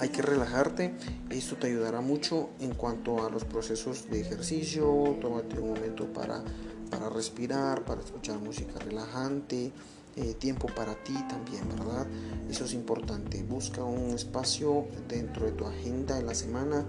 Hay 0.00 0.10
que 0.10 0.22
relajarte, 0.22 0.94
esto 1.30 1.56
te 1.56 1.66
ayudará 1.66 2.00
mucho 2.00 2.50
en 2.60 2.72
cuanto 2.72 3.26
a 3.26 3.30
los 3.30 3.44
procesos 3.44 4.08
de 4.08 4.20
ejercicio, 4.20 5.16
tómate 5.20 5.58
un 5.58 5.70
momento 5.70 6.06
para 6.12 6.44
para 6.88 7.08
respirar, 7.08 7.84
para 7.84 8.00
escuchar 8.00 8.38
música 8.38 8.78
relajante, 8.78 9.72
eh, 10.20 10.34
tiempo 10.34 10.66
para 10.66 10.96
ti 11.04 11.14
también, 11.28 11.68
¿verdad? 11.68 12.04
Eso 12.50 12.64
es 12.64 12.72
importante. 12.72 13.40
Busca 13.44 13.84
un 13.84 14.10
espacio 14.10 14.86
dentro 15.08 15.46
de 15.46 15.52
tu 15.52 15.64
agenda 15.64 16.16
de 16.16 16.24
la 16.24 16.34
semana, 16.34 16.84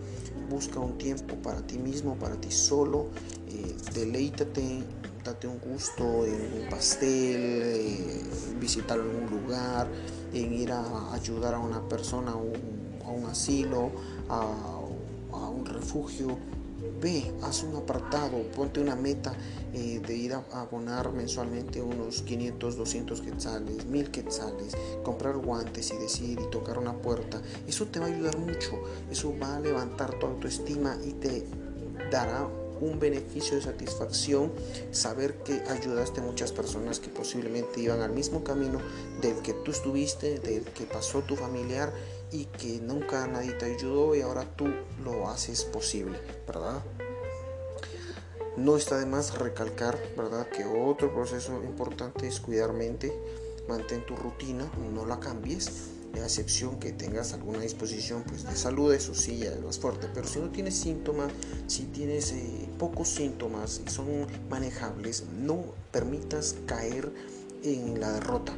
busca 0.49 0.79
un 0.79 0.97
tiempo 0.97 1.35
para 1.35 1.61
ti 1.61 1.77
mismo, 1.77 2.15
para 2.15 2.41
ti 2.41 2.51
solo, 2.51 3.09
eh, 3.47 3.75
deleítate, 3.93 4.83
date 5.23 5.47
un 5.47 5.59
gusto 5.59 6.25
en 6.25 6.63
un 6.63 6.69
pastel, 6.71 7.41
eh, 7.45 8.23
visitar 8.59 8.99
algún 8.99 9.29
lugar, 9.29 9.87
en 10.33 10.51
ir 10.51 10.71
a 10.71 11.13
ayudar 11.13 11.53
a 11.53 11.59
una 11.59 11.87
persona 11.87 12.31
a 12.31 12.35
un, 12.35 13.25
asilo, 13.25 13.91
a, 14.27 14.41
a 15.33 15.49
un 15.49 15.65
refugio 15.67 16.39
ve, 17.01 17.31
haz 17.43 17.63
un 17.63 17.75
apartado, 17.75 18.41
ponte 18.55 18.79
una 18.79 18.95
meta 18.95 19.33
eh, 19.73 20.01
de 20.05 20.15
ir 20.15 20.33
a, 20.33 20.43
abonar 20.51 21.11
mensualmente 21.11 21.81
unos 21.81 22.21
500, 22.21 22.75
200 22.75 23.21
quetzales, 23.21 23.85
1000 23.85 24.11
quetzales, 24.11 24.75
comprar 25.03 25.37
guantes 25.37 25.91
y 25.91 25.97
decir 25.97 26.39
y 26.39 26.49
tocar 26.49 26.77
una 26.77 26.93
puerta. 26.93 27.41
Eso 27.67 27.85
te 27.87 27.99
va 27.99 28.07
a 28.07 28.09
ayudar 28.09 28.37
mucho, 28.37 28.79
eso 29.11 29.33
va 29.41 29.57
a 29.57 29.59
levantar 29.59 30.17
tu 30.19 30.25
autoestima 30.25 30.97
y 31.05 31.13
te 31.13 31.45
dará 32.11 32.47
un 32.81 32.99
beneficio 32.99 33.55
de 33.55 33.61
satisfacción 33.61 34.51
saber 34.91 35.35
que 35.43 35.61
ayudaste 35.69 36.21
a 36.21 36.23
muchas 36.23 36.51
personas 36.51 36.99
que 36.99 37.09
posiblemente 37.09 37.81
iban 37.81 38.01
al 38.01 38.11
mismo 38.11 38.43
camino 38.43 38.79
del 39.21 39.35
que 39.41 39.53
tú 39.53 39.71
estuviste, 39.71 40.39
del 40.39 40.63
que 40.63 40.85
pasó 40.85 41.21
tu 41.21 41.35
familiar 41.35 41.91
y 42.31 42.45
que 42.45 42.79
nunca 42.79 43.25
nadie 43.27 43.53
te 43.53 43.65
ayudó 43.65 44.15
y 44.15 44.21
ahora 44.21 44.45
tú 44.55 44.67
lo 45.03 45.29
haces 45.29 45.63
posible, 45.63 46.19
¿verdad? 46.47 46.83
No 48.57 48.77
está 48.77 48.97
de 48.97 49.05
más 49.05 49.37
recalcar, 49.37 49.97
¿verdad? 50.17 50.47
Que 50.49 50.65
otro 50.65 51.13
proceso 51.13 51.61
importante 51.63 52.27
es 52.27 52.39
cuidar 52.39 52.73
mente, 52.73 53.13
mantén 53.67 54.05
tu 54.05 54.15
rutina, 54.15 54.69
no 54.93 55.05
la 55.05 55.19
cambies, 55.19 55.89
a 56.15 56.23
excepción 56.23 56.79
que 56.79 56.91
tengas 56.91 57.33
alguna 57.33 57.59
disposición 57.59 58.23
pues, 58.23 58.43
de 58.43 58.55
salud, 58.55 58.93
eso 58.93 59.13
sí, 59.13 59.37
ya 59.37 59.51
es 59.51 59.61
más 59.61 59.79
fuerte, 59.79 60.07
pero 60.13 60.27
si 60.27 60.39
no 60.39 60.49
tienes 60.49 60.75
síntomas, 60.75 61.31
si 61.67 61.83
tienes 61.85 62.31
eh, 62.31 62.67
pocos 62.77 63.07
síntomas 63.09 63.81
y 63.85 63.89
son 63.89 64.27
manejables, 64.49 65.25
no 65.39 65.63
permitas 65.91 66.55
caer 66.65 67.11
en 67.63 67.99
la 67.99 68.11
derrota 68.11 68.53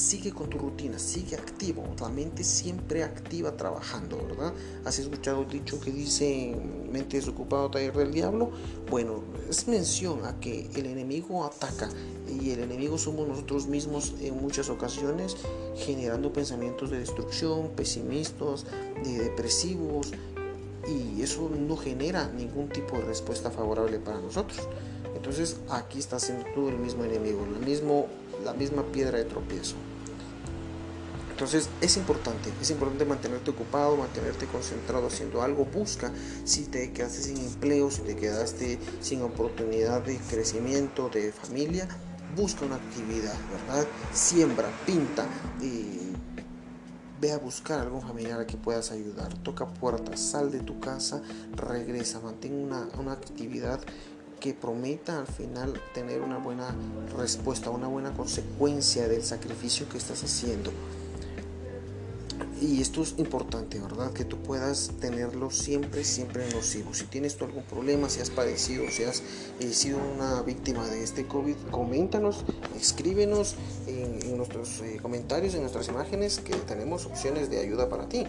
sigue 0.00 0.32
con 0.32 0.48
tu 0.48 0.58
rutina, 0.58 0.98
sigue 0.98 1.36
activo, 1.36 1.84
la 2.00 2.08
mente 2.08 2.42
siempre 2.42 3.04
activa 3.04 3.56
trabajando, 3.56 4.16
¿verdad? 4.16 4.52
¿Has 4.84 4.98
escuchado 4.98 5.42
el 5.42 5.48
dicho 5.48 5.78
que 5.78 5.92
dice 5.92 6.56
mente 6.90 7.18
desocupado, 7.18 7.70
taller 7.70 7.94
del 7.94 8.12
diablo? 8.12 8.50
Bueno, 8.90 9.22
es 9.48 9.68
mención 9.68 10.24
a 10.24 10.40
que 10.40 10.70
el 10.74 10.86
enemigo 10.86 11.44
ataca 11.44 11.88
y 12.28 12.50
el 12.50 12.60
enemigo 12.60 12.96
somos 12.96 13.28
nosotros 13.28 13.66
mismos 13.66 14.14
en 14.20 14.40
muchas 14.40 14.70
ocasiones 14.70 15.36
generando 15.76 16.32
pensamientos 16.32 16.90
de 16.90 16.98
destrucción, 16.98 17.70
pesimistas, 17.76 18.64
depresivos 19.04 20.12
y 20.88 21.22
eso 21.22 21.50
no 21.50 21.76
genera 21.76 22.28
ningún 22.28 22.70
tipo 22.70 22.96
de 22.96 23.02
respuesta 23.02 23.50
favorable 23.50 23.98
para 23.98 24.18
nosotros. 24.18 24.60
Entonces 25.14 25.58
aquí 25.68 25.98
está 25.98 26.18
siendo 26.18 26.46
tú 26.54 26.68
el 26.68 26.78
mismo 26.78 27.04
enemigo, 27.04 27.44
el 27.44 27.66
mismo 27.66 28.06
la 28.44 28.54
misma 28.54 28.82
piedra 28.84 29.18
de 29.18 29.24
tropiezo. 29.24 29.76
Entonces 31.40 31.70
es 31.80 31.96
importante, 31.96 32.52
es 32.60 32.70
importante 32.70 33.06
mantenerte 33.06 33.50
ocupado, 33.50 33.96
mantenerte 33.96 34.44
concentrado 34.44 35.06
haciendo 35.06 35.40
algo. 35.40 35.64
Busca 35.64 36.12
si 36.44 36.64
te 36.64 36.92
quedaste 36.92 37.22
sin 37.22 37.38
empleo, 37.38 37.90
si 37.90 38.02
te 38.02 38.14
quedaste 38.14 38.78
sin 39.00 39.22
oportunidad 39.22 40.02
de 40.02 40.18
crecimiento, 40.18 41.08
de 41.08 41.32
familia, 41.32 41.88
busca 42.36 42.66
una 42.66 42.74
actividad, 42.74 43.32
¿verdad? 43.50 43.86
Siembra, 44.12 44.68
pinta. 44.84 45.24
Eh, 45.62 46.12
ve 47.22 47.32
a 47.32 47.38
buscar 47.38 47.80
algún 47.80 48.02
familiar 48.02 48.38
a 48.38 48.46
que 48.46 48.58
puedas 48.58 48.90
ayudar. 48.90 49.32
Toca 49.38 49.66
puertas, 49.66 50.20
sal 50.20 50.50
de 50.50 50.60
tu 50.60 50.78
casa, 50.78 51.22
regresa, 51.56 52.20
mantén 52.20 52.52
una, 52.52 52.86
una 52.98 53.12
actividad 53.12 53.80
que 54.40 54.52
prometa 54.52 55.20
al 55.20 55.26
final 55.26 55.80
tener 55.94 56.20
una 56.20 56.36
buena 56.36 56.74
respuesta, 57.16 57.70
una 57.70 57.88
buena 57.88 58.12
consecuencia 58.12 59.08
del 59.08 59.22
sacrificio 59.22 59.88
que 59.88 59.96
estás 59.96 60.22
haciendo. 60.22 60.70
Y 62.60 62.82
esto 62.82 63.02
es 63.02 63.14
importante, 63.16 63.78
¿verdad? 63.78 64.12
Que 64.12 64.24
tú 64.24 64.36
puedas 64.36 64.90
tenerlo 65.00 65.50
siempre, 65.50 66.04
siempre 66.04 66.46
nocivo. 66.52 66.92
Si 66.92 67.04
tienes 67.04 67.36
tú 67.36 67.46
algún 67.46 67.62
problema, 67.62 68.10
si 68.10 68.20
has 68.20 68.28
padecido, 68.28 68.84
si 68.90 69.04
has 69.04 69.22
eh, 69.60 69.72
sido 69.72 69.98
una 69.98 70.42
víctima 70.42 70.86
de 70.86 71.02
este 71.02 71.26
COVID, 71.26 71.56
coméntanos, 71.70 72.44
escríbenos 72.78 73.54
en, 73.86 74.36
nuestros 74.36 74.80
eh, 74.82 74.98
comentarios, 75.00 75.54
en 75.54 75.62
nuestras 75.62 75.88
imágenes, 75.88 76.38
que 76.38 76.54
tenemos 76.54 77.06
opciones 77.06 77.48
de 77.48 77.60
ayuda 77.60 77.88
para 77.88 78.08
ti. 78.08 78.26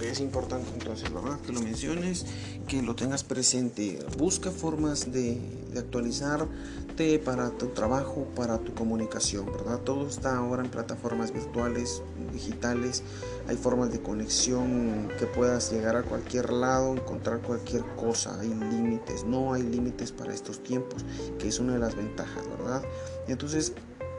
Es 0.00 0.20
importante 0.20 0.68
entonces, 0.74 1.12
¿verdad? 1.12 1.38
Que 1.40 1.52
lo 1.52 1.60
menciones, 1.60 2.26
que 2.66 2.82
lo 2.82 2.96
tengas 2.96 3.22
presente. 3.22 4.00
Busca 4.18 4.50
formas 4.50 5.12
de, 5.12 5.40
actualizarte 5.76 7.18
para 7.24 7.50
tu 7.50 7.68
trabajo, 7.68 8.26
para 8.36 8.58
tu 8.58 8.74
comunicación, 8.74 9.46
¿verdad? 9.46 9.80
Todo 9.80 10.08
está 10.08 10.36
ahora 10.36 10.62
en 10.62 10.70
plataformas 10.70 11.32
virtuales, 11.32 12.02
digitales. 12.32 13.02
Hay 13.48 13.56
formas 13.56 13.92
de 13.92 14.00
conexión 14.00 15.08
que 15.18 15.26
puedas 15.26 15.72
llegar 15.72 15.96
a 15.96 16.02
cualquier 16.02 16.52
lado, 16.52 16.94
encontrar 16.94 17.40
cualquier 17.40 17.84
cosa. 17.96 18.38
Hay 18.40 18.48
límites, 18.48 19.24
no 19.24 19.52
hay 19.52 19.62
límites 19.62 20.12
para 20.12 20.34
estos 20.34 20.62
tiempos, 20.62 21.04
que 21.38 21.48
es 21.48 21.58
una 21.58 21.74
de 21.74 21.78
las 21.78 21.96
ventajas, 21.96 22.48
¿verdad? 22.48 22.82
Entonces, 23.28 23.72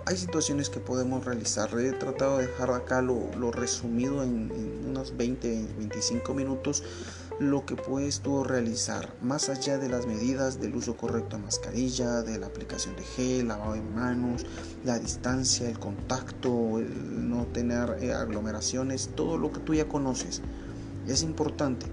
hay 0.05 0.17
situaciones 0.17 0.69
que 0.69 0.79
podemos 0.79 1.25
realizar. 1.25 1.69
He 1.79 1.91
tratado 1.93 2.37
de 2.37 2.47
dejar 2.47 2.69
acá 2.71 3.01
lo, 3.01 3.51
resumido 3.51 4.23
en, 4.23 4.51
unos 4.87 5.17
20, 5.17 5.67
25 5.77 6.33
minutos 6.33 6.83
lo 7.39 7.65
que 7.65 7.75
puedes 7.75 8.21
tú 8.21 8.45
realizar 8.45 9.13
más 9.21 9.49
allá 9.49 9.77
de 9.77 9.89
las 9.89 10.07
medidas 10.07 10.61
del 10.61 10.73
uso 10.75 10.95
correcto 10.95 11.35
de 11.35 11.43
mascarilla, 11.43 12.21
de 12.21 12.39
la 12.39 12.47
aplicación 12.47 12.95
de 12.95 13.03
gel, 13.03 13.49
lavado 13.49 13.73
de 13.73 13.81
manos, 13.81 14.45
la 14.85 14.99
distancia, 14.99 15.67
el 15.67 15.77
contacto, 15.77 16.79
el 16.79 17.29
no 17.29 17.45
tener 17.47 17.97
eh, 18.01 18.13
aglomeraciones, 18.13 19.09
todo 19.15 19.37
lo 19.37 19.51
que 19.51 19.59
tú 19.59 19.73
ya 19.73 19.85
conoces. 19.87 20.41
Es 21.07 21.23
importante 21.23 21.87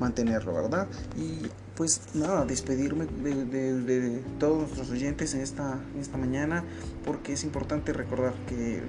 mantenerlo, 0.00 0.52
¿verdad? 0.52 0.86
Y 1.16 1.46
pues 1.76 2.00
nada, 2.14 2.44
despedirme 2.44 3.06
de, 3.06 4.22
todos 4.38 4.58
nuestros 4.58 4.90
oyentes 4.90 5.34
en 5.34 5.40
esta, 5.40 5.80
esta 6.00 6.16
mañana, 6.16 6.64
porque 7.04 7.32
es 7.32 7.44
importante 7.44 7.92
recordar 7.92 8.34
que 8.48 8.80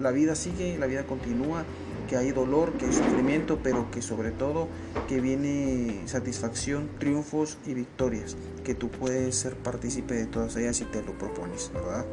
la 0.00 0.10
vida 0.10 0.34
sigue, 0.34 0.76
la 0.78 0.86
vida 0.86 1.06
continúa, 1.06 1.64
que 2.08 2.16
hay 2.16 2.32
dolor, 2.32 2.72
que 2.74 2.86
hay 2.86 2.92
sufrimiento, 2.92 3.60
pero 3.62 3.90
que 3.90 4.02
sobre 4.02 4.30
todo 4.30 4.68
que 5.08 5.20
viene 5.20 6.02
satisfacción, 6.06 6.88
triunfos 6.98 7.58
y 7.66 7.74
victorias, 7.74 8.36
que 8.64 8.74
tú 8.74 8.90
puedes 8.90 9.34
ser 9.34 9.56
partícipe 9.56 10.14
de 10.14 10.26
todas 10.26 10.56
ellas 10.56 10.76
si 10.76 10.84
te 10.84 11.02
lo 11.02 11.16
propones, 11.16 11.70
¿verdad? 11.72 12.04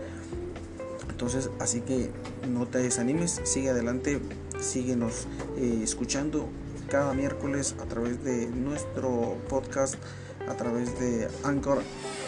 Entonces, 1.09 1.49
así 1.59 1.81
que 1.81 2.09
no 2.49 2.65
te 2.65 2.79
desanimes, 2.79 3.41
sigue 3.43 3.69
adelante, 3.69 4.19
síguenos 4.59 5.27
eh, 5.57 5.81
escuchando 5.83 6.49
cada 6.93 7.11
miércoles 7.15 7.73
a 7.81 7.85
través 7.85 8.23
de 8.23 8.45
nuestro 8.45 9.35
podcast, 9.49 9.95
a 10.47 10.53
través 10.53 10.99
de 10.99 11.27
Anchor. 11.43 11.81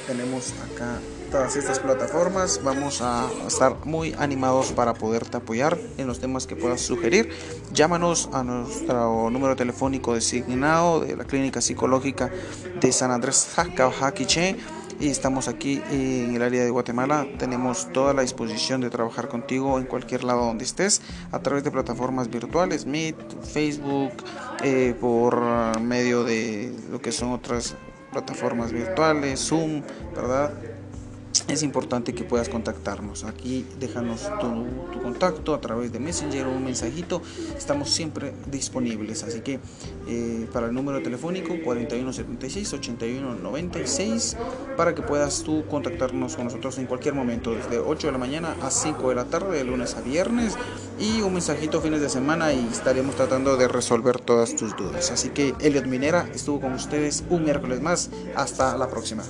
Tenemos 0.07 0.55
acá 0.73 0.97
todas 1.29 1.55
estas 1.55 1.77
plataformas. 1.77 2.61
Vamos 2.63 2.99
a 3.03 3.29
estar 3.45 3.85
muy 3.85 4.15
animados 4.17 4.71
para 4.71 4.95
poderte 4.95 5.37
apoyar 5.37 5.77
en 5.99 6.07
los 6.07 6.19
temas 6.19 6.47
que 6.47 6.55
puedas 6.55 6.81
sugerir. 6.81 7.29
Llámanos 7.73 8.27
a 8.33 8.43
nuestro 8.43 9.29
número 9.29 9.55
telefónico 9.55 10.15
designado 10.15 11.01
de 11.01 11.15
la 11.15 11.25
Clínica 11.25 11.61
Psicológica 11.61 12.31
de 12.81 12.91
San 12.91 13.11
Andrés 13.11 13.47
Jaquiche 13.55 14.57
y 14.99 15.09
estamos 15.09 15.47
aquí 15.47 15.81
en 15.91 16.35
el 16.35 16.41
área 16.41 16.63
de 16.63 16.69
Guatemala. 16.69 17.27
Tenemos 17.37 17.91
toda 17.91 18.13
la 18.13 18.21
disposición 18.21 18.81
de 18.81 18.89
trabajar 18.89 19.27
contigo 19.27 19.79
en 19.79 19.85
cualquier 19.85 20.23
lado 20.23 20.45
donde 20.45 20.63
estés 20.63 21.01
a 21.31 21.39
través 21.39 21.63
de 21.63 21.71
plataformas 21.71 22.29
virtuales, 22.29 22.85
Meet, 22.85 23.15
Facebook, 23.43 24.11
eh, 24.63 24.95
por 24.99 25.79
medio 25.81 26.23
de 26.23 26.73
lo 26.91 27.01
que 27.01 27.11
son 27.11 27.31
otras 27.31 27.75
plataformas 28.11 28.71
virtuales, 28.71 29.39
Zoom, 29.39 29.81
¿verdad? 30.15 30.53
Es 31.47 31.63
importante 31.63 32.13
que 32.13 32.23
puedas 32.23 32.49
contactarnos. 32.49 33.23
Aquí 33.23 33.65
déjanos 33.79 34.29
tu, 34.39 34.65
contacto 35.01 35.53
a 35.53 35.61
través 35.61 35.91
de 35.91 35.99
Messenger 35.99 36.47
o 36.47 36.51
un 36.51 36.63
mensajito. 36.63 37.21
Estamos 37.57 37.89
siempre 37.89 38.33
disponibles. 38.49 39.23
Así 39.23 39.41
que 39.41 39.59
eh, 40.07 40.47
para 40.51 40.67
el 40.67 40.73
número 40.73 41.01
telefónico 41.01 41.53
4176-8196 41.55 44.37
para 44.77 44.95
que 44.95 45.01
puedas 45.01 45.43
tú 45.43 45.65
contactarnos 45.69 46.35
con 46.35 46.45
nosotros 46.45 46.77
en 46.77 46.85
cualquier 46.85 47.13
momento, 47.13 47.53
desde 47.53 47.79
8 47.79 48.07
de 48.07 48.13
la 48.13 48.19
mañana 48.19 48.55
a 48.61 48.71
5 48.71 49.09
de 49.09 49.15
la 49.15 49.25
tarde, 49.25 49.57
de 49.57 49.63
lunes 49.63 49.95
a 49.95 50.01
viernes. 50.01 50.55
Y 50.99 51.21
un 51.21 51.33
mensajito 51.33 51.81
fines 51.81 52.01
de 52.01 52.09
semana 52.09 52.53
y 52.53 52.67
estaremos 52.71 53.15
tratando 53.15 53.57
de 53.57 53.67
resolver 53.67 54.19
todas 54.19 54.55
tus 54.55 54.75
dudas. 54.75 55.11
Así 55.11 55.29
que 55.29 55.53
Elliot 55.59 55.85
Minera 55.85 56.27
estuvo 56.33 56.61
con 56.61 56.73
ustedes 56.73 57.23
un 57.29 57.43
miércoles 57.43 57.81
más. 57.81 58.09
Hasta 58.35 58.77
la 58.77 58.89
próxima. 58.89 59.23